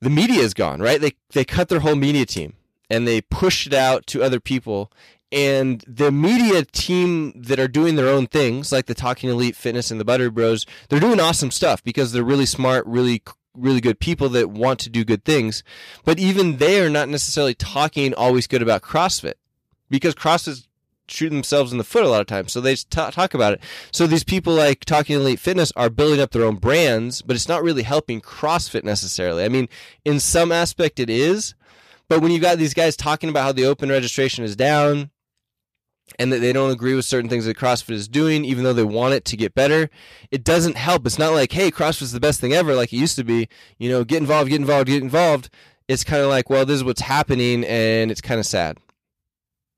the 0.02 0.10
media 0.10 0.42
is 0.42 0.54
gone. 0.54 0.82
Right? 0.82 1.02
They 1.02 1.14
they 1.34 1.46
cut 1.46 1.70
their 1.70 1.80
whole 1.80 1.96
media 1.96 2.26
team 2.26 2.54
and 2.90 3.08
they 3.08 3.22
pushed 3.22 3.68
it 3.68 3.74
out 3.74 4.06
to 4.08 4.24
other 4.24 4.40
people. 4.40 4.92
And 5.32 5.84
the 5.88 6.12
media 6.12 6.64
team 6.64 7.34
that 7.36 7.60
are 7.60 7.68
doing 7.68 7.96
their 7.96 8.08
own 8.08 8.28
things, 8.28 8.72
like 8.72 8.86
the 8.86 8.94
Talking 8.94 9.30
Elite 9.30 9.56
Fitness 9.56 9.92
and 9.92 10.00
the 10.00 10.06
Buttery 10.06 10.30
Bros, 10.30 10.66
they're 10.88 11.00
doing 11.00 11.20
awesome 11.20 11.52
stuff 11.52 11.84
because 11.84 12.12
they're 12.12 12.24
really 12.24 12.46
smart, 12.46 12.86
really 12.86 13.22
really 13.58 13.82
good 13.82 14.00
people 14.00 14.30
that 14.30 14.50
want 14.50 14.80
to 14.82 14.90
do 14.90 15.04
good 15.04 15.24
things. 15.24 15.64
But 16.04 16.20
even 16.20 16.58
they 16.58 16.82
are 16.82 16.90
not 16.90 17.10
necessarily 17.10 17.54
talking 17.54 18.14
always 18.14 18.48
good 18.48 18.62
about 18.62 18.82
CrossFit 18.82 19.36
because 19.90 20.14
CrossFit 20.14 20.68
shooting 21.08 21.38
themselves 21.38 21.72
in 21.72 21.78
the 21.78 21.84
foot 21.84 22.04
a 22.04 22.10
lot 22.10 22.22
of 22.22 22.28
times. 22.28 22.52
So 22.52 22.62
they 22.62 22.76
t- 22.76 22.86
talk 22.90 23.34
about 23.34 23.54
it. 23.54 23.62
So 23.92 24.08
these 24.08 24.24
people 24.24 24.54
like 24.54 24.86
Talking 24.86 25.16
Elite 25.16 25.40
Fitness 25.40 25.72
are 25.76 25.90
building 25.90 26.20
up 26.20 26.32
their 26.32 26.46
own 26.46 26.56
brands, 26.56 27.22
but 27.22 27.36
it's 27.36 27.48
not 27.48 27.64
really 27.64 27.84
helping 27.84 28.22
CrossFit 28.22 28.84
necessarily. 28.84 29.44
I 29.44 29.50
mean, 29.50 29.70
in 30.04 30.20
some 30.20 30.52
aspect 30.52 31.00
it 31.00 31.10
is, 31.10 31.56
but 32.08 32.22
when 32.22 32.32
you've 32.32 32.42
got 32.42 32.58
these 32.58 32.74
guys 32.74 32.96
talking 32.96 33.30
about 33.30 33.44
how 33.44 33.52
the 33.52 33.66
open 33.66 33.90
registration 33.90 34.44
is 34.44 34.56
down 34.56 35.10
and 36.20 36.32
that 36.32 36.40
they 36.40 36.54
don't 36.54 36.72
agree 36.72 36.94
with 36.94 37.06
certain 37.06 37.30
things 37.30 37.46
that 37.46 37.58
CrossFit 37.58 37.92
is 37.92 38.08
doing, 38.08 38.46
even 38.46 38.64
though 38.64 38.74
they 38.74 38.84
want 38.84 39.16
it 39.16 39.26
to 39.26 39.38
get 39.38 39.56
better, 39.56 39.90
it 40.30 40.44
doesn't 40.44 40.78
help. 40.78 41.06
It's 41.06 41.18
not 41.18 41.34
like, 41.34 41.52
hey, 41.52 41.72
CrossFit's 41.72 42.12
the 42.12 42.20
best 42.20 42.40
thing 42.40 42.54
ever, 42.54 42.76
like 42.76 42.94
it 42.94 42.98
used 42.98 43.16
to 43.16 43.24
be. 43.24 43.50
You 43.80 43.90
know, 43.90 44.04
get 44.04 44.22
involved, 44.22 44.50
get 44.50 44.62
involved, 44.62 44.88
get 44.88 45.02
involved. 45.02 45.50
It's 45.88 46.04
kind 46.04 46.22
of 46.22 46.30
like, 46.30 46.50
well, 46.50 46.66
this 46.66 46.76
is 46.76 46.84
what's 46.84 47.02
happening, 47.02 47.64
and 47.66 48.12
it's 48.12 48.22
kind 48.22 48.40
of 48.40 48.46
sad. 48.46 48.78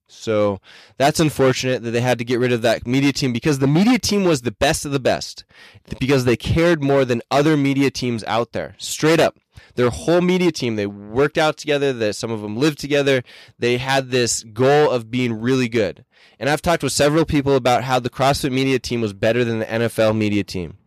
So 0.08 0.60
that's 0.98 1.20
unfortunate 1.20 1.84
that 1.84 1.92
they 1.92 2.02
had 2.02 2.18
to 2.20 2.26
get 2.26 2.40
rid 2.40 2.54
of 2.54 2.62
that 2.62 2.88
media 2.88 3.12
team 3.12 3.34
because 3.34 3.60
the 3.60 3.68
media 3.68 4.00
team 4.00 4.24
was 4.24 4.42
the 4.42 4.52
best 4.52 4.86
of 4.86 4.92
the 4.92 5.00
best 5.00 5.44
because 6.00 6.26
they 6.26 6.38
cared 6.38 6.82
more 6.82 7.04
than 7.04 7.22
other 7.30 7.58
media 7.58 7.92
teams 7.92 8.24
out 8.24 8.54
there. 8.54 8.76
Straight 8.78 9.20
up. 9.20 9.38
Their 9.76 9.90
whole 9.90 10.22
media 10.22 10.52
team, 10.52 10.76
they 10.76 10.88
worked 10.88 11.38
out 11.38 11.58
together, 11.58 11.94
that 11.94 12.16
some 12.16 12.32
of 12.32 12.42
them 12.42 12.58
lived 12.58 12.80
together. 12.80 13.24
They 13.60 13.78
had 13.78 14.10
this 14.10 14.44
goal 14.44 14.90
of 14.90 15.12
being 15.12 15.40
really 15.40 15.68
good. 15.68 16.06
And 16.40 16.50
I've 16.50 16.62
talked 16.62 16.84
with 16.84 16.94
several 16.94 17.26
people 17.26 17.56
about 17.56 17.84
how 17.84 18.00
the 18.00 18.10
CrossFit 18.10 18.52
media 18.52 18.80
team 18.80 19.02
was 19.02 19.14
better 19.14 19.44
than 19.44 19.60
the 19.60 19.66
NFL 19.66 20.16
media 20.16 20.44
team. 20.44 20.78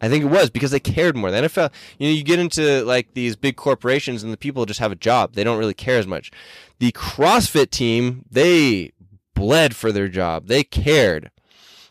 I 0.00 0.08
think 0.08 0.24
it 0.24 0.28
was 0.28 0.50
because 0.50 0.70
they 0.70 0.80
cared 0.80 1.16
more. 1.16 1.30
The 1.30 1.38
NFL, 1.38 1.72
you 1.98 2.08
know, 2.08 2.14
you 2.14 2.22
get 2.22 2.38
into 2.38 2.84
like 2.84 3.14
these 3.14 3.34
big 3.34 3.56
corporations 3.56 4.22
and 4.22 4.32
the 4.32 4.36
people 4.36 4.66
just 4.66 4.80
have 4.80 4.92
a 4.92 4.96
job. 4.96 5.32
They 5.32 5.44
don't 5.44 5.58
really 5.58 5.74
care 5.74 5.98
as 5.98 6.06
much. 6.06 6.30
The 6.78 6.92
CrossFit 6.92 7.70
team, 7.70 8.24
they 8.30 8.92
bled 9.34 9.74
for 9.74 9.92
their 9.92 10.08
job. 10.08 10.46
They 10.46 10.62
cared. 10.62 11.30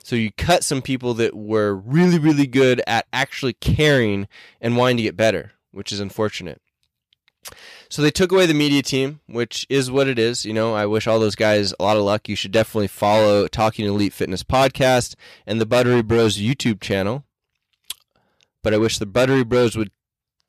So 0.03 0.15
you 0.15 0.31
cut 0.31 0.63
some 0.63 0.81
people 0.81 1.15
that 1.15 1.35
were 1.35 1.75
really, 1.75 2.19
really 2.19 2.45
good 2.45 2.81
at 2.85 3.07
actually 3.11 3.53
caring 3.53 4.27
and 4.61 4.77
wanting 4.77 4.97
to 4.97 5.03
get 5.03 5.17
better, 5.17 5.53
which 5.71 5.91
is 5.91 5.99
unfortunate. 5.99 6.61
So 7.89 8.01
they 8.01 8.11
took 8.11 8.31
away 8.31 8.45
the 8.45 8.53
media 8.53 8.81
team, 8.81 9.21
which 9.27 9.65
is 9.69 9.89
what 9.89 10.07
it 10.07 10.19
is. 10.19 10.45
You 10.45 10.53
know, 10.53 10.75
I 10.75 10.85
wish 10.85 11.07
all 11.07 11.19
those 11.19 11.35
guys 11.35 11.73
a 11.79 11.83
lot 11.83 11.97
of 11.97 12.03
luck. 12.03 12.29
You 12.29 12.35
should 12.35 12.51
definitely 12.51 12.87
follow 12.87 13.47
Talking 13.47 13.85
Elite 13.85 14.13
Fitness 14.13 14.43
podcast 14.43 15.15
and 15.45 15.59
the 15.59 15.65
Buttery 15.65 16.01
Bros 16.01 16.37
YouTube 16.37 16.81
channel 16.81 17.25
but 18.65 18.73
I 18.73 18.79
wish 18.79 18.97
the 18.97 19.05
Buttery 19.05 19.43
Bros 19.43 19.77
would 19.77 19.91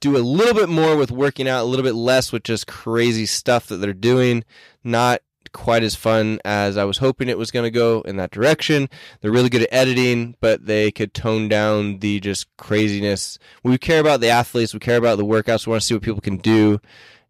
do 0.06 0.16
a 0.16 0.18
little 0.18 0.54
bit 0.54 0.68
more 0.68 0.96
with 0.96 1.10
working 1.10 1.48
out, 1.48 1.64
a 1.64 1.66
little 1.66 1.84
bit 1.84 1.94
less 1.94 2.30
with 2.30 2.44
just 2.44 2.66
crazy 2.66 3.26
stuff 3.26 3.66
that 3.66 3.76
they're 3.76 3.92
doing. 3.92 4.44
Not 4.84 5.20
quite 5.52 5.82
as 5.82 5.94
fun 5.94 6.38
as 6.44 6.76
I 6.76 6.84
was 6.84 6.98
hoping 6.98 7.28
it 7.28 7.38
was 7.38 7.50
going 7.50 7.64
to 7.64 7.70
go 7.70 8.02
in 8.02 8.16
that 8.16 8.30
direction. 8.30 8.88
They're 9.20 9.32
really 9.32 9.48
good 9.48 9.62
at 9.62 9.72
editing, 9.72 10.36
but 10.40 10.66
they 10.66 10.92
could 10.92 11.12
tone 11.12 11.48
down 11.48 11.98
the 11.98 12.20
just 12.20 12.46
craziness. 12.56 13.38
We 13.62 13.78
care 13.78 14.00
about 14.00 14.20
the 14.20 14.28
athletes, 14.28 14.74
we 14.74 14.80
care 14.80 14.96
about 14.96 15.18
the 15.18 15.24
workouts, 15.24 15.66
we 15.66 15.70
want 15.72 15.82
to 15.82 15.86
see 15.86 15.94
what 15.94 16.02
people 16.02 16.20
can 16.20 16.36
do. 16.36 16.80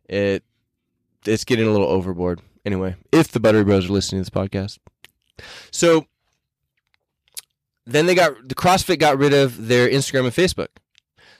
It 0.08 0.44
it's 1.24 1.44
getting 1.44 1.66
a 1.66 1.70
little 1.70 1.88
overboard. 1.88 2.40
Anyway, 2.64 2.96
if 3.10 3.28
the 3.32 3.40
Buttery 3.40 3.64
Bros 3.64 3.88
are 3.88 3.92
listening 3.92 4.22
to 4.22 4.30
this 4.30 4.48
podcast. 4.48 4.78
So 5.70 6.06
then 7.86 8.06
they 8.06 8.14
got 8.14 8.48
the 8.48 8.54
CrossFit 8.54 8.98
got 8.98 9.18
rid 9.18 9.32
of 9.32 9.68
their 9.68 9.88
Instagram 9.88 10.24
and 10.24 10.34
Facebook. 10.34 10.68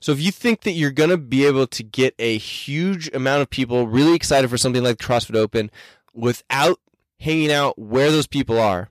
So 0.06 0.12
if 0.12 0.20
you 0.20 0.30
think 0.30 0.60
that 0.60 0.70
you're 0.70 0.92
going 0.92 1.10
to 1.10 1.16
be 1.16 1.44
able 1.46 1.66
to 1.66 1.82
get 1.82 2.14
a 2.20 2.38
huge 2.38 3.12
amount 3.12 3.42
of 3.42 3.50
people 3.50 3.88
really 3.88 4.14
excited 4.14 4.48
for 4.48 4.56
something 4.56 4.84
like 4.84 4.98
the 4.98 5.04
CrossFit 5.04 5.34
Open 5.34 5.68
without 6.14 6.78
hanging 7.18 7.50
out 7.50 7.76
where 7.76 8.12
those 8.12 8.28
people 8.28 8.56
are, 8.56 8.88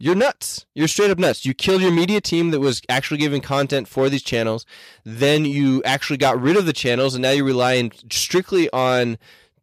you're 0.00 0.16
nuts. 0.16 0.66
You're 0.74 0.88
straight 0.88 1.12
up 1.12 1.20
nuts. 1.20 1.46
You 1.46 1.54
killed 1.54 1.82
your 1.82 1.92
media 1.92 2.20
team 2.20 2.50
that 2.50 2.58
was 2.58 2.82
actually 2.88 3.18
giving 3.18 3.42
content 3.42 3.86
for 3.86 4.08
these 4.08 4.24
channels. 4.24 4.66
Then 5.04 5.44
you 5.44 5.84
actually 5.84 6.16
got 6.16 6.42
rid 6.42 6.56
of 6.56 6.66
the 6.66 6.72
channels 6.72 7.14
and 7.14 7.22
now 7.22 7.30
you're 7.30 7.44
relying 7.44 7.92
strictly 8.10 8.68
on 8.70 9.18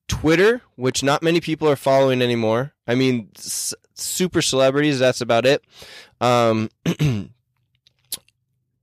Twitter, 0.08 0.62
which 0.78 1.04
not 1.04 1.22
many 1.22 1.42
people 1.42 1.68
are 1.68 1.76
following 1.76 2.22
anymore. 2.22 2.76
I 2.88 2.96
mean, 2.96 3.28
s- 3.36 3.74
super 3.94 4.42
celebrities, 4.42 5.00
that's 5.00 5.20
about 5.20 5.46
it. 5.46 5.66
Um, 6.22 6.70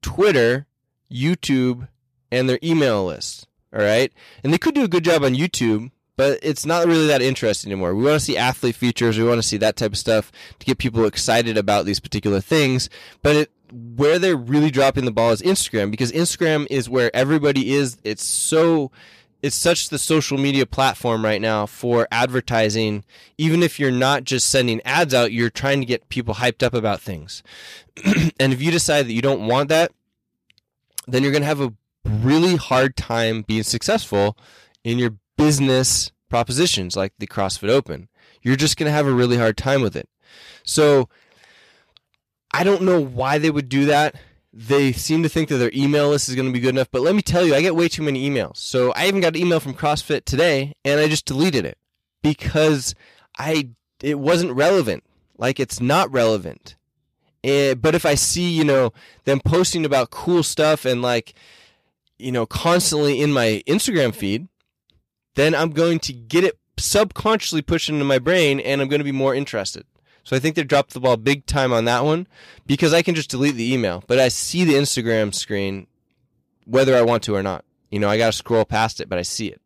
Twitter, 0.02 0.66
YouTube, 1.10 1.88
and 2.30 2.48
their 2.48 2.58
email 2.62 3.06
list. 3.06 3.46
All 3.74 3.82
right. 3.82 4.12
And 4.42 4.52
they 4.52 4.58
could 4.58 4.74
do 4.74 4.84
a 4.84 4.88
good 4.88 5.04
job 5.04 5.22
on 5.22 5.34
YouTube, 5.34 5.90
but 6.16 6.38
it's 6.42 6.66
not 6.66 6.86
really 6.86 7.06
that 7.06 7.22
interesting 7.22 7.70
anymore. 7.70 7.94
We 7.94 8.04
want 8.04 8.18
to 8.18 8.24
see 8.24 8.36
athlete 8.36 8.74
features. 8.74 9.18
We 9.18 9.24
want 9.24 9.38
to 9.40 9.46
see 9.46 9.56
that 9.58 9.76
type 9.76 9.92
of 9.92 9.98
stuff 9.98 10.32
to 10.58 10.66
get 10.66 10.78
people 10.78 11.04
excited 11.04 11.56
about 11.56 11.86
these 11.86 12.00
particular 12.00 12.40
things. 12.40 12.90
But 13.22 13.36
it, 13.36 13.50
where 13.72 14.18
they're 14.18 14.36
really 14.36 14.70
dropping 14.70 15.04
the 15.04 15.12
ball 15.12 15.30
is 15.30 15.42
Instagram 15.42 15.90
because 15.90 16.10
Instagram 16.10 16.66
is 16.68 16.88
where 16.88 17.14
everybody 17.14 17.72
is. 17.72 17.96
It's 18.02 18.24
so, 18.24 18.90
it's 19.40 19.54
such 19.54 19.88
the 19.88 19.98
social 19.98 20.36
media 20.36 20.66
platform 20.66 21.24
right 21.24 21.40
now 21.40 21.66
for 21.66 22.08
advertising. 22.10 23.04
Even 23.38 23.62
if 23.62 23.78
you're 23.78 23.92
not 23.92 24.24
just 24.24 24.48
sending 24.48 24.80
ads 24.84 25.14
out, 25.14 25.32
you're 25.32 25.48
trying 25.48 25.78
to 25.78 25.86
get 25.86 26.08
people 26.08 26.34
hyped 26.34 26.64
up 26.64 26.74
about 26.74 27.00
things. 27.00 27.44
and 28.40 28.52
if 28.52 28.60
you 28.60 28.72
decide 28.72 29.06
that 29.06 29.12
you 29.12 29.22
don't 29.22 29.46
want 29.46 29.68
that, 29.68 29.92
then 31.06 31.22
you're 31.22 31.32
going 31.32 31.42
to 31.42 31.48
have 31.48 31.60
a 31.60 31.72
really 32.04 32.56
hard 32.56 32.96
time 32.96 33.42
being 33.42 33.62
successful 33.62 34.36
in 34.84 34.98
your 34.98 35.16
business 35.36 36.12
propositions 36.28 36.96
like 36.96 37.12
the 37.18 37.26
CrossFit 37.26 37.68
Open. 37.68 38.08
You're 38.42 38.56
just 38.56 38.76
going 38.76 38.86
to 38.86 38.92
have 38.92 39.06
a 39.06 39.12
really 39.12 39.36
hard 39.36 39.56
time 39.56 39.82
with 39.82 39.96
it. 39.96 40.08
So 40.64 41.08
I 42.52 42.64
don't 42.64 42.82
know 42.82 43.00
why 43.00 43.38
they 43.38 43.50
would 43.50 43.68
do 43.68 43.86
that. 43.86 44.14
They 44.52 44.92
seem 44.92 45.22
to 45.22 45.28
think 45.28 45.48
that 45.48 45.58
their 45.58 45.70
email 45.74 46.08
list 46.08 46.28
is 46.28 46.34
going 46.34 46.48
to 46.48 46.52
be 46.52 46.60
good 46.60 46.70
enough, 46.70 46.90
but 46.90 47.02
let 47.02 47.14
me 47.14 47.22
tell 47.22 47.44
you, 47.44 47.54
I 47.54 47.60
get 47.60 47.76
way 47.76 47.88
too 47.88 48.02
many 48.02 48.28
emails. 48.28 48.56
So 48.56 48.92
I 48.92 49.06
even 49.06 49.20
got 49.20 49.36
an 49.36 49.42
email 49.42 49.60
from 49.60 49.74
CrossFit 49.74 50.24
today 50.24 50.74
and 50.84 50.98
I 50.98 51.06
just 51.08 51.26
deleted 51.26 51.64
it 51.64 51.78
because 52.22 52.94
I 53.38 53.70
it 54.02 54.18
wasn't 54.18 54.52
relevant. 54.52 55.04
Like 55.38 55.60
it's 55.60 55.80
not 55.80 56.10
relevant. 56.12 56.76
Eh, 57.44 57.74
but 57.74 57.94
if 57.94 58.04
I 58.04 58.14
see, 58.14 58.50
you 58.50 58.64
know, 58.64 58.92
them 59.24 59.40
posting 59.44 59.84
about 59.84 60.10
cool 60.10 60.42
stuff 60.42 60.84
and 60.84 61.00
like 61.00 61.34
you 62.20 62.32
know, 62.32 62.46
constantly 62.46 63.20
in 63.20 63.32
my 63.32 63.62
Instagram 63.66 64.14
feed, 64.14 64.48
then 65.34 65.54
I'm 65.54 65.70
going 65.70 65.98
to 66.00 66.12
get 66.12 66.44
it 66.44 66.58
subconsciously 66.76 67.62
pushed 67.62 67.88
into 67.88 68.04
my 68.04 68.18
brain 68.18 68.60
and 68.60 68.80
I'm 68.80 68.88
going 68.88 69.00
to 69.00 69.04
be 69.04 69.12
more 69.12 69.34
interested. 69.34 69.84
So 70.24 70.36
I 70.36 70.38
think 70.38 70.54
they 70.54 70.64
dropped 70.64 70.92
the 70.92 71.00
ball 71.00 71.16
big 71.16 71.46
time 71.46 71.72
on 71.72 71.84
that 71.86 72.04
one 72.04 72.26
because 72.66 72.92
I 72.92 73.02
can 73.02 73.14
just 73.14 73.30
delete 73.30 73.56
the 73.56 73.72
email, 73.72 74.04
but 74.06 74.18
I 74.18 74.28
see 74.28 74.64
the 74.64 74.74
Instagram 74.74 75.34
screen 75.34 75.86
whether 76.66 76.96
I 76.96 77.02
want 77.02 77.22
to 77.24 77.34
or 77.34 77.42
not. 77.42 77.64
You 77.90 77.98
know, 77.98 78.08
I 78.08 78.18
got 78.18 78.26
to 78.26 78.32
scroll 78.32 78.64
past 78.64 79.00
it, 79.00 79.08
but 79.08 79.18
I 79.18 79.22
see 79.22 79.48
it. 79.48 79.60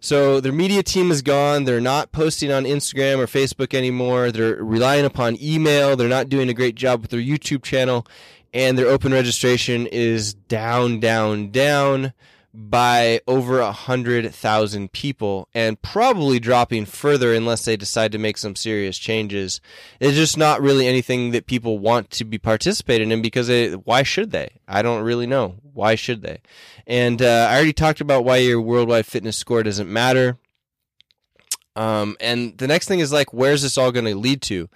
So 0.00 0.38
their 0.40 0.52
media 0.52 0.82
team 0.82 1.10
is 1.10 1.22
gone. 1.22 1.64
They're 1.64 1.80
not 1.80 2.12
posting 2.12 2.52
on 2.52 2.64
Instagram 2.64 3.18
or 3.18 3.26
Facebook 3.26 3.74
anymore. 3.74 4.30
They're 4.30 4.56
relying 4.56 5.06
upon 5.06 5.38
email. 5.42 5.96
They're 5.96 6.08
not 6.08 6.28
doing 6.28 6.48
a 6.50 6.54
great 6.54 6.74
job 6.74 7.00
with 7.00 7.10
their 7.10 7.20
YouTube 7.20 7.62
channel 7.62 8.06
and 8.54 8.78
their 8.78 8.86
open 8.86 9.12
registration 9.12 9.86
is 9.88 10.32
down, 10.32 11.00
down, 11.00 11.50
down 11.50 12.14
by 12.56 13.20
over 13.26 13.58
a 13.58 13.72
hundred 13.72 14.32
thousand 14.32 14.92
people 14.92 15.48
and 15.54 15.82
probably 15.82 16.38
dropping 16.38 16.84
further 16.84 17.34
unless 17.34 17.64
they 17.64 17.76
decide 17.76 18.12
to 18.12 18.18
make 18.18 18.38
some 18.38 18.54
serious 18.54 18.96
changes. 18.96 19.60
It's 19.98 20.14
just 20.14 20.38
not 20.38 20.62
really 20.62 20.86
anything 20.86 21.32
that 21.32 21.46
people 21.46 21.80
want 21.80 22.10
to 22.10 22.24
be 22.24 22.38
participating 22.38 23.10
in 23.10 23.20
because 23.22 23.50
why 23.84 24.04
should 24.04 24.30
they? 24.30 24.60
I 24.68 24.82
don't 24.82 25.02
really 25.02 25.26
know. 25.26 25.56
Why 25.72 25.96
should 25.96 26.22
they? 26.22 26.40
And 26.86 27.20
uh, 27.20 27.48
I 27.50 27.56
already 27.56 27.72
talked 27.72 28.00
about 28.00 28.24
why 28.24 28.36
your 28.36 28.60
worldwide 28.60 29.06
fitness 29.06 29.36
score 29.36 29.64
doesn't 29.64 29.92
matter. 29.92 30.38
Um, 31.74 32.16
and 32.20 32.56
the 32.56 32.68
next 32.68 32.86
thing 32.86 33.00
is 33.00 33.12
like, 33.12 33.34
where's 33.34 33.62
this 33.62 33.76
all 33.76 33.90
going 33.90 34.04
to 34.04 34.14
lead 34.14 34.42
to? 34.42 34.68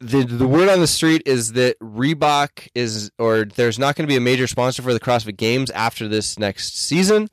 The 0.00 0.24
the 0.24 0.46
word 0.46 0.68
on 0.68 0.80
the 0.80 0.86
street 0.86 1.22
is 1.26 1.52
that 1.52 1.78
Reebok 1.80 2.68
is 2.74 3.10
or 3.18 3.44
there's 3.44 3.78
not 3.78 3.96
going 3.96 4.06
to 4.06 4.10
be 4.10 4.16
a 4.16 4.20
major 4.20 4.46
sponsor 4.46 4.82
for 4.82 4.94
the 4.94 5.00
CrossFit 5.00 5.36
Games 5.36 5.70
after 5.70 6.08
this 6.08 6.38
next 6.38 6.78
season. 6.78 7.28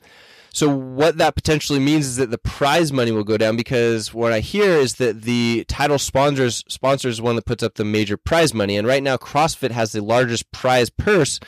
So 0.54 0.68
what 0.76 1.18
that 1.20 1.36
potentially 1.36 1.80
means 1.80 2.08
is 2.08 2.16
that 2.18 2.32
the 2.32 2.38
prize 2.38 2.92
money 2.92 3.12
will 3.12 3.24
go 3.24 3.38
down 3.38 3.56
because 3.56 4.14
what 4.14 4.34
I 4.34 4.40
hear 4.40 4.72
is 4.72 4.96
that 4.96 5.22
the 5.22 5.66
title 5.68 6.00
sponsors 6.00 6.64
sponsors 6.68 7.22
one 7.22 7.36
that 7.36 7.46
puts 7.46 7.64
up 7.64 7.76
the 7.76 7.86
major 7.86 8.18
prize 8.18 8.54
money 8.54 8.76
and 8.76 8.88
right 8.88 9.04
now 9.04 9.18
CrossFit 9.18 9.72
has 9.72 9.92
the 9.92 10.02
largest 10.02 10.52
prize 10.52 10.90
purse 10.90 11.40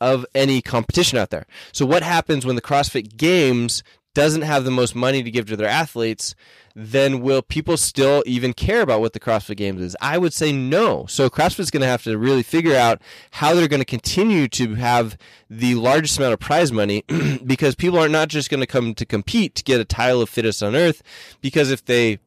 of 0.00 0.26
any 0.34 0.60
competition 0.60 1.16
out 1.16 1.30
there. 1.30 1.46
So 1.72 1.86
what 1.86 2.02
happens 2.02 2.44
when 2.44 2.56
the 2.56 2.62
CrossFit 2.62 3.16
Games 3.16 3.82
doesn't 4.16 4.42
have 4.42 4.64
the 4.64 4.70
most 4.70 4.94
money 4.94 5.22
to 5.22 5.30
give 5.30 5.46
to 5.46 5.56
their 5.56 5.68
athletes? 5.68 6.34
then 6.78 7.22
will 7.22 7.40
people 7.40 7.78
still 7.78 8.22
even 8.26 8.52
care 8.52 8.82
about 8.82 9.00
what 9.00 9.14
the 9.14 9.18
CrossFit 9.18 9.56
Games 9.56 9.80
is? 9.80 9.96
I 9.98 10.18
would 10.18 10.34
say 10.34 10.52
no. 10.52 11.06
So 11.06 11.30
CrossFit's 11.30 11.70
going 11.70 11.80
to 11.80 11.86
have 11.86 12.02
to 12.02 12.18
really 12.18 12.42
figure 12.42 12.76
out 12.76 13.00
how 13.30 13.54
they're 13.54 13.66
going 13.66 13.80
to 13.80 13.86
continue 13.86 14.46
to 14.48 14.74
have 14.74 15.16
the 15.48 15.74
largest 15.76 16.18
amount 16.18 16.34
of 16.34 16.38
prize 16.38 16.70
money 16.70 17.02
because 17.46 17.74
people 17.74 17.98
are 17.98 18.10
not 18.10 18.28
just 18.28 18.50
going 18.50 18.60
to 18.60 18.66
come 18.66 18.94
to 18.94 19.06
compete 19.06 19.54
to 19.54 19.64
get 19.64 19.80
a 19.80 19.86
title 19.86 20.20
of 20.20 20.28
fittest 20.28 20.62
on 20.62 20.76
earth 20.76 21.02
because 21.40 21.70
if 21.70 21.82
they 21.82 22.18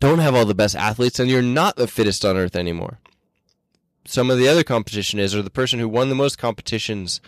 don't 0.00 0.20
have 0.20 0.34
all 0.34 0.46
the 0.46 0.54
best 0.54 0.74
athletes, 0.74 1.18
then 1.18 1.28
you're 1.28 1.42
not 1.42 1.76
the 1.76 1.86
fittest 1.86 2.24
on 2.24 2.38
earth 2.38 2.56
anymore. 2.56 2.98
Some 4.06 4.30
of 4.30 4.38
the 4.38 4.48
other 4.48 4.64
competition 4.64 5.18
is, 5.18 5.34
or 5.34 5.42
the 5.42 5.50
person 5.50 5.80
who 5.80 5.88
won 5.88 6.08
the 6.08 6.14
most 6.14 6.38
competitions 6.38 7.20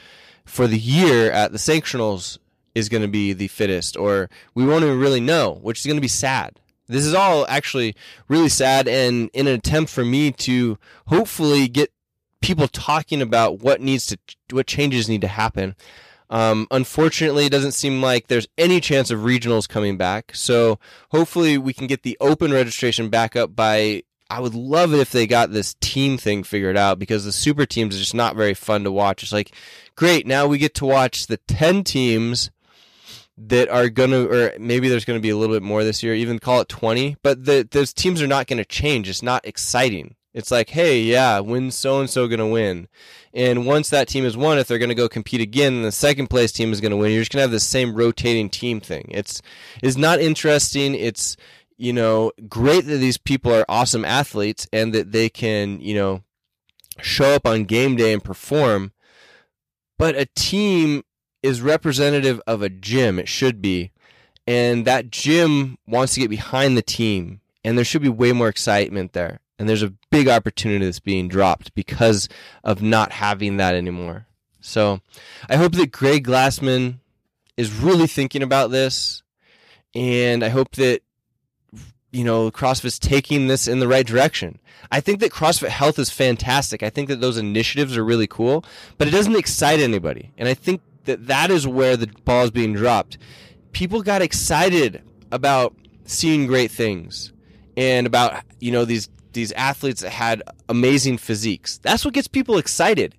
for 0.46 0.66
the 0.66 0.78
year 0.78 1.30
at 1.30 1.52
the 1.52 1.58
sanctionals 1.58 2.38
is 2.78 2.88
going 2.88 3.02
to 3.02 3.08
be 3.08 3.32
the 3.32 3.48
fittest, 3.48 3.96
or 3.96 4.30
we 4.54 4.64
won't 4.64 4.84
even 4.84 4.98
really 4.98 5.20
know, 5.20 5.58
which 5.62 5.80
is 5.80 5.86
going 5.86 5.96
to 5.96 6.02
be 6.02 6.08
sad. 6.08 6.60
This 6.86 7.04
is 7.04 7.14
all 7.14 7.46
actually 7.48 7.94
really 8.28 8.48
sad, 8.48 8.88
and 8.88 9.30
in 9.34 9.46
an 9.46 9.54
attempt 9.54 9.90
for 9.90 10.04
me 10.04 10.32
to 10.32 10.78
hopefully 11.06 11.68
get 11.68 11.92
people 12.40 12.68
talking 12.68 13.20
about 13.20 13.60
what 13.60 13.80
needs 13.80 14.06
to, 14.06 14.18
what 14.50 14.66
changes 14.66 15.08
need 15.08 15.20
to 15.20 15.28
happen. 15.28 15.76
Um, 16.30 16.66
unfortunately, 16.70 17.46
it 17.46 17.52
doesn't 17.52 17.72
seem 17.72 18.02
like 18.02 18.28
there's 18.28 18.48
any 18.56 18.80
chance 18.80 19.10
of 19.10 19.20
regionals 19.20 19.68
coming 19.68 19.96
back. 19.96 20.32
So 20.34 20.78
hopefully, 21.10 21.58
we 21.58 21.72
can 21.72 21.86
get 21.86 22.02
the 22.02 22.16
open 22.20 22.52
registration 22.52 23.08
back 23.08 23.36
up 23.36 23.54
by 23.54 24.02
I 24.30 24.40
would 24.40 24.54
love 24.54 24.92
it 24.92 25.00
if 25.00 25.10
they 25.10 25.26
got 25.26 25.52
this 25.52 25.74
team 25.80 26.18
thing 26.18 26.42
figured 26.42 26.76
out 26.76 26.98
because 26.98 27.24
the 27.24 27.32
super 27.32 27.64
teams 27.64 27.96
are 27.96 28.00
just 28.00 28.14
not 28.14 28.36
very 28.36 28.52
fun 28.52 28.84
to 28.84 28.92
watch. 28.92 29.22
It's 29.22 29.32
like, 29.32 29.52
great, 29.96 30.26
now 30.26 30.46
we 30.46 30.58
get 30.58 30.74
to 30.76 30.86
watch 30.86 31.26
the 31.26 31.38
10 31.38 31.82
teams 31.84 32.50
that 33.46 33.68
are 33.68 33.88
going 33.88 34.10
to, 34.10 34.28
or 34.28 34.58
maybe 34.58 34.88
there's 34.88 35.04
going 35.04 35.18
to 35.18 35.22
be 35.22 35.30
a 35.30 35.36
little 35.36 35.54
bit 35.54 35.62
more 35.62 35.84
this 35.84 36.02
year, 36.02 36.14
even 36.14 36.38
call 36.38 36.60
it 36.60 36.68
20, 36.68 37.16
but 37.22 37.44
the, 37.44 37.66
those 37.70 37.92
teams 37.92 38.20
are 38.20 38.26
not 38.26 38.46
going 38.46 38.58
to 38.58 38.64
change. 38.64 39.08
It's 39.08 39.22
not 39.22 39.46
exciting. 39.46 40.16
It's 40.34 40.50
like, 40.50 40.70
hey, 40.70 41.00
yeah, 41.00 41.40
when 41.40 41.70
so 41.70 42.00
and 42.00 42.10
so 42.10 42.28
going 42.28 42.38
to 42.38 42.46
win? 42.46 42.88
And 43.32 43.66
once 43.66 43.90
that 43.90 44.08
team 44.08 44.24
has 44.24 44.36
won, 44.36 44.58
if 44.58 44.68
they're 44.68 44.78
going 44.78 44.88
to 44.88 44.94
go 44.94 45.08
compete 45.08 45.40
again, 45.40 45.82
the 45.82 45.92
second 45.92 46.28
place 46.28 46.52
team 46.52 46.72
is 46.72 46.80
going 46.80 46.90
to 46.90 46.96
win, 46.96 47.12
you're 47.12 47.22
just 47.22 47.32
going 47.32 47.38
to 47.38 47.42
have 47.42 47.50
the 47.50 47.60
same 47.60 47.94
rotating 47.94 48.50
team 48.50 48.80
thing. 48.80 49.08
It's 49.10 49.40
is 49.82 49.96
not 49.96 50.20
interesting. 50.20 50.94
It's 50.94 51.36
you 51.76 51.92
know 51.92 52.32
great 52.48 52.86
that 52.86 52.98
these 52.98 53.18
people 53.18 53.54
are 53.54 53.64
awesome 53.68 54.04
athletes 54.04 54.66
and 54.72 54.92
that 54.92 55.12
they 55.12 55.28
can 55.28 55.80
you 55.80 55.94
know 55.94 56.22
show 57.00 57.34
up 57.34 57.46
on 57.46 57.64
game 57.64 57.96
day 57.96 58.12
and 58.12 58.22
perform. 58.22 58.92
But 59.98 60.14
a 60.14 60.26
team 60.36 61.02
is 61.42 61.60
representative 61.60 62.40
of 62.46 62.62
a 62.62 62.68
gym. 62.68 63.18
It 63.18 63.28
should 63.28 63.62
be, 63.62 63.92
and 64.46 64.84
that 64.84 65.10
gym 65.10 65.78
wants 65.86 66.14
to 66.14 66.20
get 66.20 66.30
behind 66.30 66.76
the 66.76 66.82
team, 66.82 67.40
and 67.64 67.76
there 67.76 67.84
should 67.84 68.02
be 68.02 68.08
way 68.08 68.32
more 68.32 68.48
excitement 68.48 69.12
there. 69.12 69.40
And 69.58 69.68
there's 69.68 69.82
a 69.82 69.92
big 70.10 70.28
opportunity 70.28 70.84
that's 70.84 71.00
being 71.00 71.26
dropped 71.28 71.74
because 71.74 72.28
of 72.62 72.80
not 72.80 73.12
having 73.12 73.56
that 73.56 73.74
anymore. 73.74 74.26
So 74.60 75.00
I 75.48 75.56
hope 75.56 75.72
that 75.72 75.90
Greg 75.90 76.26
Glassman 76.26 77.00
is 77.56 77.72
really 77.72 78.06
thinking 78.06 78.42
about 78.42 78.70
this. 78.70 79.22
And 79.94 80.44
I 80.44 80.48
hope 80.48 80.76
that, 80.76 81.00
you 82.12 82.22
know, 82.22 82.50
CrossFit's 82.50 82.98
taking 82.98 83.48
this 83.48 83.66
in 83.66 83.80
the 83.80 83.88
right 83.88 84.06
direction. 84.06 84.60
I 84.92 85.00
think 85.00 85.18
that 85.20 85.32
CrossFit 85.32 85.68
Health 85.68 85.98
is 85.98 86.10
fantastic. 86.10 86.82
I 86.82 86.90
think 86.90 87.08
that 87.08 87.20
those 87.20 87.36
initiatives 87.36 87.96
are 87.96 88.04
really 88.04 88.28
cool, 88.28 88.64
but 88.96 89.08
it 89.08 89.10
doesn't 89.10 89.36
excite 89.36 89.80
anybody. 89.80 90.32
And 90.38 90.48
I 90.48 90.54
think 90.54 90.82
that 91.08 91.26
that 91.26 91.50
is 91.50 91.66
where 91.66 91.96
the 91.96 92.06
ball 92.24 92.44
is 92.44 92.50
being 92.50 92.74
dropped. 92.74 93.18
People 93.72 94.02
got 94.02 94.22
excited 94.22 95.02
about 95.32 95.74
seeing 96.04 96.46
great 96.46 96.70
things 96.70 97.32
and 97.76 98.06
about, 98.06 98.42
you 98.60 98.70
know, 98.70 98.84
these 98.84 99.08
these 99.32 99.52
athletes 99.52 100.00
that 100.00 100.10
had 100.10 100.42
amazing 100.68 101.18
physiques. 101.18 101.78
That's 101.78 102.04
what 102.04 102.14
gets 102.14 102.28
people 102.28 102.58
excited. 102.58 103.14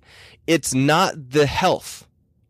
It's 0.46 0.74
not 0.74 1.30
the 1.30 1.46
health. 1.46 2.06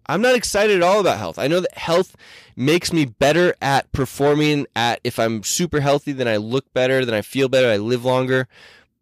I'm 0.06 0.22
not 0.22 0.34
excited 0.34 0.76
at 0.76 0.82
all 0.82 0.98
about 0.98 1.18
health. 1.18 1.38
I 1.38 1.46
know 1.46 1.60
that 1.60 1.76
health 1.76 2.16
makes 2.56 2.92
me 2.92 3.04
better 3.04 3.54
at 3.62 3.90
performing 3.92 4.66
at 4.74 5.00
if 5.04 5.18
I'm 5.18 5.44
super 5.44 5.80
healthy, 5.80 6.12
then 6.12 6.26
I 6.26 6.36
look 6.36 6.72
better, 6.72 7.04
then 7.04 7.14
I 7.14 7.22
feel 7.22 7.48
better, 7.48 7.68
I 7.68 7.76
live 7.76 8.04
longer. 8.04 8.48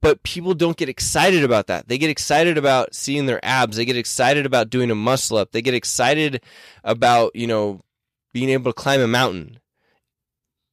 But 0.01 0.23
people 0.23 0.55
don't 0.55 0.77
get 0.77 0.89
excited 0.89 1.43
about 1.43 1.67
that. 1.67 1.89
They 1.89 1.99
get 1.99 2.11
excited 2.11 2.57
about 2.57 2.95
seeing 2.95 3.27
their 3.27 3.45
abs. 3.45 3.77
They 3.77 3.85
get 3.85 3.97
excited 3.97 4.47
about 4.47 4.71
doing 4.71 4.91
a 4.91 4.95
muscle 4.95 5.39
up. 5.39 5.51
They 5.51 5.63
get 5.63 5.75
excited 5.75 6.41
about, 6.85 7.35
you 7.35 7.49
know, 7.49 7.83
being 8.33 8.49
able 8.51 8.71
to 8.73 8.81
climb 8.81 9.01
a 9.01 9.09
mountain. 9.09 9.59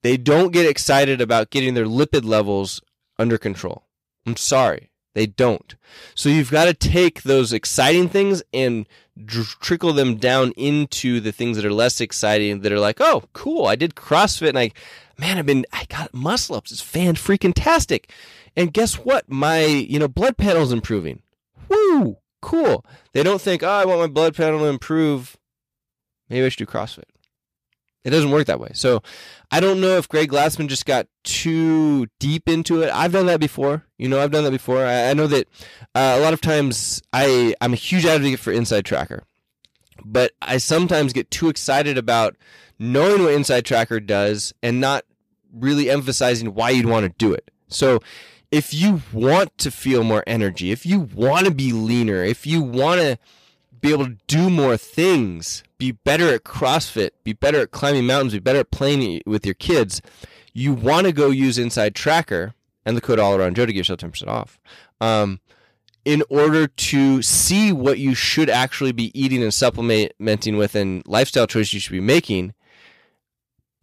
They 0.04 0.18
don't 0.18 0.54
get 0.54 0.68
excited 0.68 1.22
about 1.22 1.50
getting 1.50 1.74
their 1.74 1.88
lipid 1.88 2.26
levels 2.26 2.82
under 3.18 3.40
control. 3.40 3.88
I'm 4.28 4.38
sorry, 4.38 4.92
they 5.16 5.26
don't. 5.26 5.76
So 6.14 6.30
you've 6.30 6.52
got 6.52 6.66
to 6.66 6.76
take 6.76 7.24
those 7.24 7.52
exciting 7.52 8.10
things 8.10 8.44
and 8.54 8.88
dr- 9.24 9.56
trickle 9.60 9.94
them 9.94 10.18
down 10.18 10.52
into 10.52 11.20
the 11.20 11.32
things 11.32 11.58
that 11.58 11.66
are 11.66 11.74
less 11.74 12.02
exciting 12.02 12.62
that 12.62 12.72
are 12.72 12.80
like, 12.80 13.02
oh, 13.02 13.24
cool, 13.34 13.66
I 13.66 13.76
did 13.76 13.96
CrossFit 13.96 14.50
and 14.50 14.60
I, 14.60 14.72
man, 15.18 15.38
I've 15.38 15.46
been, 15.46 15.66
I 15.72 15.86
got 15.86 16.14
muscle 16.14 16.56
ups. 16.56 16.72
It's 16.72 16.82
fan 16.82 17.16
freaking 17.16 17.54
tastic. 17.56 18.12
And 18.56 18.74
guess 18.74 18.96
what? 18.96 19.30
My, 19.30 19.64
you 19.64 20.00
know, 20.00 20.08
blood 20.08 20.38
panel's 20.38 20.72
improving. 20.72 21.22
Woo, 21.70 22.18
cool. 22.42 22.86
They 23.14 23.24
don't 23.24 23.42
think, 23.42 23.64
oh, 23.64 23.70
I 23.70 23.86
want 23.86 24.00
my 24.00 24.08
blood 24.08 24.36
panel 24.36 24.60
to 24.60 24.66
improve. 24.66 25.38
Maybe 26.30 26.46
I 26.46 26.50
should 26.50 26.66
do 26.66 26.72
CrossFit. 26.72 27.04
It 28.04 28.12
doesn't 28.12 28.30
work 28.30 28.46
that 28.46 28.60
way. 28.60 28.70
So 28.76 29.02
I 29.52 29.60
don't 29.60 29.82
know 29.82 29.98
if 29.98 30.08
Greg 30.08 30.30
Glassman 30.30 30.68
just 30.68 30.86
got 30.86 31.08
too 31.24 32.06
deep 32.20 32.48
into 32.48 32.84
it. 32.84 32.92
I've 32.94 33.12
done 33.12 33.26
that 33.26 33.40
before. 33.40 33.84
You 33.98 34.08
know, 34.08 34.22
I've 34.22 34.30
done 34.30 34.44
that 34.44 34.52
before. 34.52 34.86
I, 34.86 35.10
I 35.10 35.14
know 35.16 35.26
that 35.26 35.48
uh, 35.96 36.16
a 36.18 36.22
lot 36.22 36.34
of 36.34 36.40
times 36.40 37.02
I, 37.12 37.56
I'm 37.62 37.74
a 37.74 37.78
huge 37.78 38.06
advocate 38.06 38.40
for 38.40 38.54
Inside 38.54 38.86
Tracker, 38.86 39.24
but 40.04 40.34
I 40.40 40.58
sometimes 40.58 41.14
get 41.14 41.32
too 41.32 41.50
excited 41.50 41.98
about 41.98 42.36
knowing 42.80 43.24
what 43.24 43.34
Inside 43.34 43.66
Tracker 43.66 44.00
does 44.00 44.54
and 44.62 44.80
not 44.80 45.06
really 45.54 45.90
emphasizing 45.90 46.54
why 46.54 46.72
you'd 46.72 46.86
want 46.86 47.06
to 47.06 47.14
do 47.18 47.34
it. 47.34 47.52
So 47.68 48.00
if 48.52 48.74
you 48.74 49.02
want 49.12 49.58
to 49.60 49.72
feel 49.72 50.04
more 50.04 50.24
energy, 50.28 50.72
if 50.72 50.86
you 50.86 51.00
want 51.00 51.46
to 51.46 51.52
be 51.52 51.72
leaner, 51.72 52.24
if 52.24 52.46
you 52.46 52.62
want 52.62 53.02
to 53.02 53.18
be 53.80 53.92
able 53.92 54.06
to 54.06 54.18
do 54.28 54.50
more 54.50 54.78
things, 54.78 55.64
be 55.78 55.92
better 55.92 56.34
at 56.34 56.44
CrossFit, 56.44 57.12
be 57.24 57.34
better 57.34 57.60
at 57.62 57.72
climbing 57.72 58.06
mountains, 58.06 58.34
be 58.34 58.40
better 58.40 58.60
at 58.60 58.72
playing 58.72 59.22
with 59.26 59.46
your 59.46 59.56
kids, 59.56 60.02
you 60.54 60.74
want 60.74 61.06
to 61.06 61.12
go 61.12 61.30
use 61.30 61.58
Inside 61.58 61.96
Tracker 61.96 62.54
and 62.86 62.96
the 62.96 63.02
code 63.02 63.20
All 63.20 63.36
Around 63.36 63.56
Joe 63.56 63.66
to 63.66 63.74
give 63.74 63.88
yourself 63.88 64.00
10% 64.00 64.28
off. 64.28 64.60
Um, 65.02 65.40
in 66.06 66.24
order 66.30 66.68
to 66.68 67.22
see 67.22 67.74
what 67.74 67.98
you 67.98 68.14
should 68.14 68.50
actually 68.50 68.92
be 68.92 69.12
eating 69.20 69.42
and 69.42 69.54
supplementing 69.54 70.56
with 70.56 70.76
and 70.76 71.06
lifestyle 71.08 71.48
choices 71.48 71.74
you 71.74 71.80
should 71.80 71.92
be 71.92 72.00
making 72.00 72.54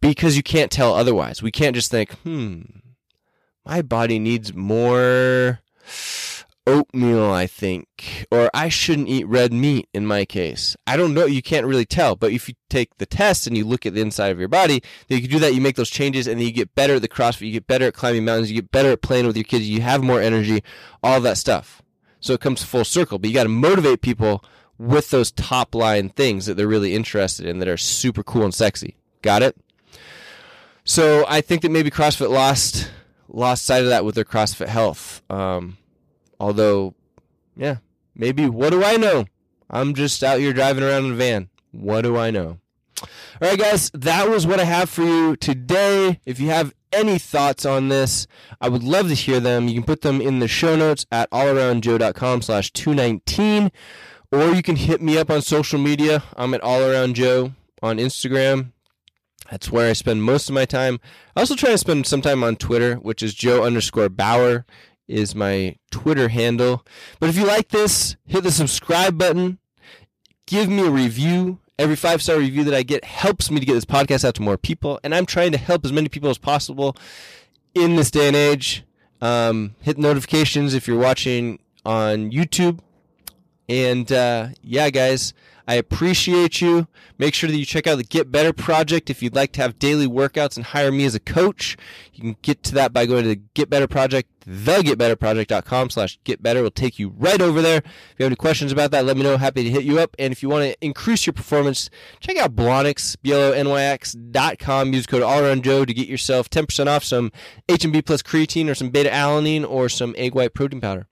because 0.03 0.35
you 0.35 0.43
can't 0.43 0.69
tell 0.69 0.93
otherwise. 0.93 1.41
We 1.41 1.49
can't 1.49 1.75
just 1.75 1.89
think, 1.89 2.11
hmm, 2.19 2.61
my 3.65 3.81
body 3.81 4.19
needs 4.19 4.53
more 4.53 5.61
oatmeal, 6.67 7.31
I 7.31 7.47
think, 7.47 8.25
or 8.29 8.49
I 8.53 8.67
shouldn't 8.67 9.07
eat 9.07 9.25
red 9.27 9.53
meat 9.53 9.87
in 9.93 10.05
my 10.05 10.25
case. 10.25 10.75
I 10.85 10.97
don't 10.97 11.13
know. 11.13 11.25
You 11.25 11.41
can't 11.41 11.65
really 11.65 11.85
tell. 11.85 12.17
But 12.17 12.33
if 12.33 12.49
you 12.49 12.55
take 12.69 12.97
the 12.97 13.05
test 13.05 13.47
and 13.47 13.57
you 13.57 13.63
look 13.63 13.85
at 13.85 13.93
the 13.93 14.01
inside 14.01 14.27
of 14.27 14.39
your 14.39 14.49
body, 14.49 14.83
then 15.07 15.17
you 15.17 15.21
can 15.21 15.31
do 15.31 15.39
that. 15.39 15.55
You 15.55 15.61
make 15.61 15.77
those 15.77 15.89
changes 15.89 16.27
and 16.27 16.37
then 16.37 16.47
you 16.47 16.53
get 16.53 16.75
better 16.75 16.95
at 16.95 17.01
the 17.01 17.07
CrossFit. 17.07 17.47
You 17.47 17.53
get 17.53 17.67
better 17.67 17.87
at 17.87 17.93
climbing 17.93 18.25
mountains. 18.25 18.51
You 18.51 18.61
get 18.61 18.71
better 18.71 18.91
at 18.91 19.01
playing 19.01 19.25
with 19.25 19.37
your 19.37 19.45
kids. 19.45 19.69
You 19.69 19.81
have 19.81 20.03
more 20.03 20.19
energy, 20.19 20.63
all 21.01 21.21
that 21.21 21.37
stuff. 21.37 21.81
So 22.19 22.33
it 22.33 22.41
comes 22.41 22.61
full 22.61 22.85
circle. 22.85 23.19
But 23.19 23.29
you 23.29 23.33
got 23.33 23.43
to 23.43 23.49
motivate 23.49 24.01
people 24.01 24.43
with 24.77 25.11
those 25.11 25.31
top 25.31 25.73
line 25.73 26.09
things 26.09 26.45
that 26.45 26.55
they're 26.55 26.67
really 26.67 26.93
interested 26.93 27.45
in 27.45 27.59
that 27.59 27.69
are 27.69 27.77
super 27.77 28.23
cool 28.23 28.43
and 28.43 28.53
sexy. 28.53 28.97
Got 29.21 29.43
it? 29.43 29.55
So 30.83 31.25
I 31.27 31.41
think 31.41 31.61
that 31.61 31.71
maybe 31.71 31.89
CrossFit 31.89 32.29
lost 32.29 32.91
lost 33.27 33.65
sight 33.65 33.83
of 33.83 33.89
that 33.89 34.05
with 34.05 34.15
their 34.15 34.25
CrossFit 34.25 34.67
Health. 34.67 35.21
Um, 35.29 35.77
Although, 36.43 36.93
yeah, 37.55 37.77
maybe 38.15 38.49
what 38.49 38.71
do 38.71 38.83
I 38.83 38.97
know? 38.97 39.27
I'm 39.69 39.93
just 39.93 40.21
out 40.25 40.39
here 40.39 40.51
driving 40.51 40.83
around 40.83 41.05
in 41.05 41.13
a 41.13 41.15
van. 41.15 41.47
What 41.71 42.01
do 42.01 42.17
I 42.17 42.31
know? 42.31 42.59
All 43.01 43.49
right, 43.49 43.57
guys, 43.57 43.89
that 43.93 44.29
was 44.29 44.45
what 44.45 44.59
I 44.59 44.65
have 44.65 44.89
for 44.89 45.03
you 45.03 45.37
today. 45.37 46.19
If 46.25 46.41
you 46.41 46.49
have 46.49 46.73
any 46.91 47.17
thoughts 47.17 47.65
on 47.65 47.87
this, 47.87 48.27
I 48.59 48.67
would 48.67 48.83
love 48.83 49.07
to 49.07 49.13
hear 49.13 49.39
them. 49.39 49.69
You 49.69 49.75
can 49.75 49.83
put 49.83 50.01
them 50.01 50.19
in 50.19 50.39
the 50.39 50.49
show 50.49 50.75
notes 50.75 51.05
at 51.13 51.31
allaroundjoe.com 51.31 52.41
slash 52.41 52.71
219, 52.73 53.71
or 54.33 54.53
you 54.53 54.61
can 54.61 54.75
hit 54.75 55.01
me 55.01 55.17
up 55.17 55.29
on 55.29 55.41
social 55.41 55.79
media. 55.79 56.23
I'm 56.35 56.53
at 56.53 56.61
allaroundjoe 56.61 57.53
on 57.81 57.99
Instagram. 57.99 58.73
That's 59.53 59.71
where 59.71 59.87
I 59.87 59.93
spend 59.93 60.23
most 60.23 60.49
of 60.49 60.55
my 60.55 60.65
time. 60.65 60.99
I 61.35 61.41
also 61.41 61.53
try 61.53 61.69
to 61.69 61.77
spend 61.77 62.07
some 62.07 62.23
time 62.23 62.43
on 62.43 62.55
Twitter, 62.55 62.95
which 62.95 63.21
is 63.21 63.35
Joe 63.35 63.63
underscore 63.63 64.09
Bauer 64.09 64.65
is 65.07 65.35
my 65.35 65.75
Twitter 65.91 66.29
handle. 66.29 66.83
But 67.19 67.29
if 67.29 67.37
you 67.37 67.45
like 67.45 67.69
this, 67.69 68.15
hit 68.25 68.45
the 68.45 68.51
subscribe 68.51 69.15
button. 69.15 69.59
Give 70.47 70.69
me 70.69 70.87
a 70.87 70.89
review. 70.89 71.59
Every 71.77 71.95
five 71.95 72.23
star 72.23 72.39
review 72.39 72.63
that 72.63 72.73
I 72.73 72.81
get 72.81 73.05
helps 73.05 73.51
me 73.51 73.59
to 73.59 73.65
get 73.67 73.75
this 73.75 73.85
podcast 73.85 74.25
out 74.25 74.33
to 74.35 74.41
more 74.41 74.57
people. 74.57 74.99
And 75.03 75.13
I'm 75.13 75.27
trying 75.27 75.51
to 75.51 75.59
help 75.59 75.85
as 75.85 75.93
many 75.93 76.09
people 76.09 76.31
as 76.31 76.39
possible 76.39 76.97
in 77.75 77.95
this 77.95 78.09
day 78.09 78.25
and 78.25 78.35
age. 78.35 78.83
Um, 79.21 79.75
hit 79.81 79.99
notifications 79.99 80.73
if 80.73 80.87
you're 80.87 80.97
watching 80.97 81.59
on 81.85 82.31
YouTube. 82.31 82.79
And 83.73 84.11
uh, 84.11 84.49
yeah, 84.61 84.91
guys, 84.91 85.33
I 85.67 85.75
appreciate 85.75 86.61
you. 86.61 86.87
Make 87.17 87.33
sure 87.33 87.49
that 87.49 87.57
you 87.57 87.65
check 87.65 87.87
out 87.87 87.95
the 87.95 88.03
Get 88.03 88.31
Better 88.31 88.53
Project 88.53 89.09
if 89.09 89.23
you'd 89.23 89.33
like 89.33 89.51
to 89.53 89.63
have 89.63 89.79
daily 89.79 90.05
workouts 90.05 90.57
and 90.57 90.65
hire 90.67 90.91
me 90.91 91.05
as 91.05 91.15
a 91.15 91.19
coach. 91.19 91.75
You 92.13 92.21
can 92.21 92.37
get 92.43 92.61
to 92.65 92.75
that 92.75 92.93
by 92.93 93.07
going 93.07 93.23
to 93.23 93.29
the 93.29 93.41
Get 93.55 93.71
Better 93.71 93.87
Project, 93.87 94.29
thegetbetterproject.com 94.45 95.89
slash 95.89 96.19
get 96.23 96.43
better 96.43 96.61
will 96.61 96.69
take 96.69 96.99
you 96.99 97.15
right 97.17 97.41
over 97.41 97.63
there. 97.63 97.77
If 97.77 98.15
you 98.19 98.25
have 98.25 98.29
any 98.29 98.35
questions 98.35 98.71
about 98.71 98.91
that, 98.91 99.05
let 99.05 99.17
me 99.17 99.23
know. 99.23 99.37
Happy 99.37 99.63
to 99.63 99.71
hit 99.71 99.85
you 99.85 99.97
up. 99.97 100.15
And 100.19 100.31
if 100.31 100.43
you 100.43 100.49
want 100.49 100.65
to 100.65 100.77
increase 100.85 101.25
your 101.25 101.33
performance, 101.33 101.89
check 102.19 102.37
out 102.37 102.55
Blonyx, 102.55 103.15
B-L-O-N-Y-X.com. 103.23 104.93
Use 104.93 105.07
code 105.07 105.23
AllAroundJoe 105.23 105.87
to 105.87 105.93
get 105.95 106.07
yourself 106.07 106.47
10% 106.47 106.85
off 106.85 107.03
some 107.03 107.31
HMB 107.67 108.05
plus 108.05 108.21
creatine 108.21 108.69
or 108.69 108.75
some 108.75 108.91
beta-alanine 108.91 109.67
or 109.67 109.89
some 109.89 110.13
egg 110.15 110.35
white 110.35 110.53
protein 110.53 110.79
powder. 110.79 111.07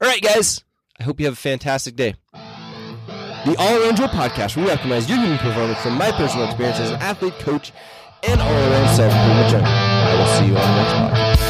All 0.00 0.08
right, 0.08 0.20
guys. 0.20 0.64
I 1.00 1.04
hope 1.04 1.18
you 1.18 1.26
have 1.26 1.32
a 1.32 1.36
fantastic 1.36 1.96
day. 1.96 2.14
The 2.32 3.56
All 3.58 3.82
Around 3.82 3.96
Joe 3.96 4.06
podcast, 4.06 4.56
we 4.56 4.64
optimize 4.64 5.08
your 5.08 5.16
human 5.16 5.38
performance 5.38 5.80
from 5.80 5.94
my 5.94 6.12
personal 6.12 6.44
experience 6.44 6.78
as 6.78 6.90
an 6.90 7.00
athlete, 7.00 7.32
coach, 7.38 7.72
and 8.22 8.38
all 8.38 8.52
around 8.52 8.94
self 8.94 9.10
improvement 9.14 9.64
I 9.66 10.14
will 10.14 10.26
see 10.38 10.46
you 10.46 10.56
on 10.58 10.76
the 10.76 10.82
next 10.82 11.40
podcast. 11.40 11.49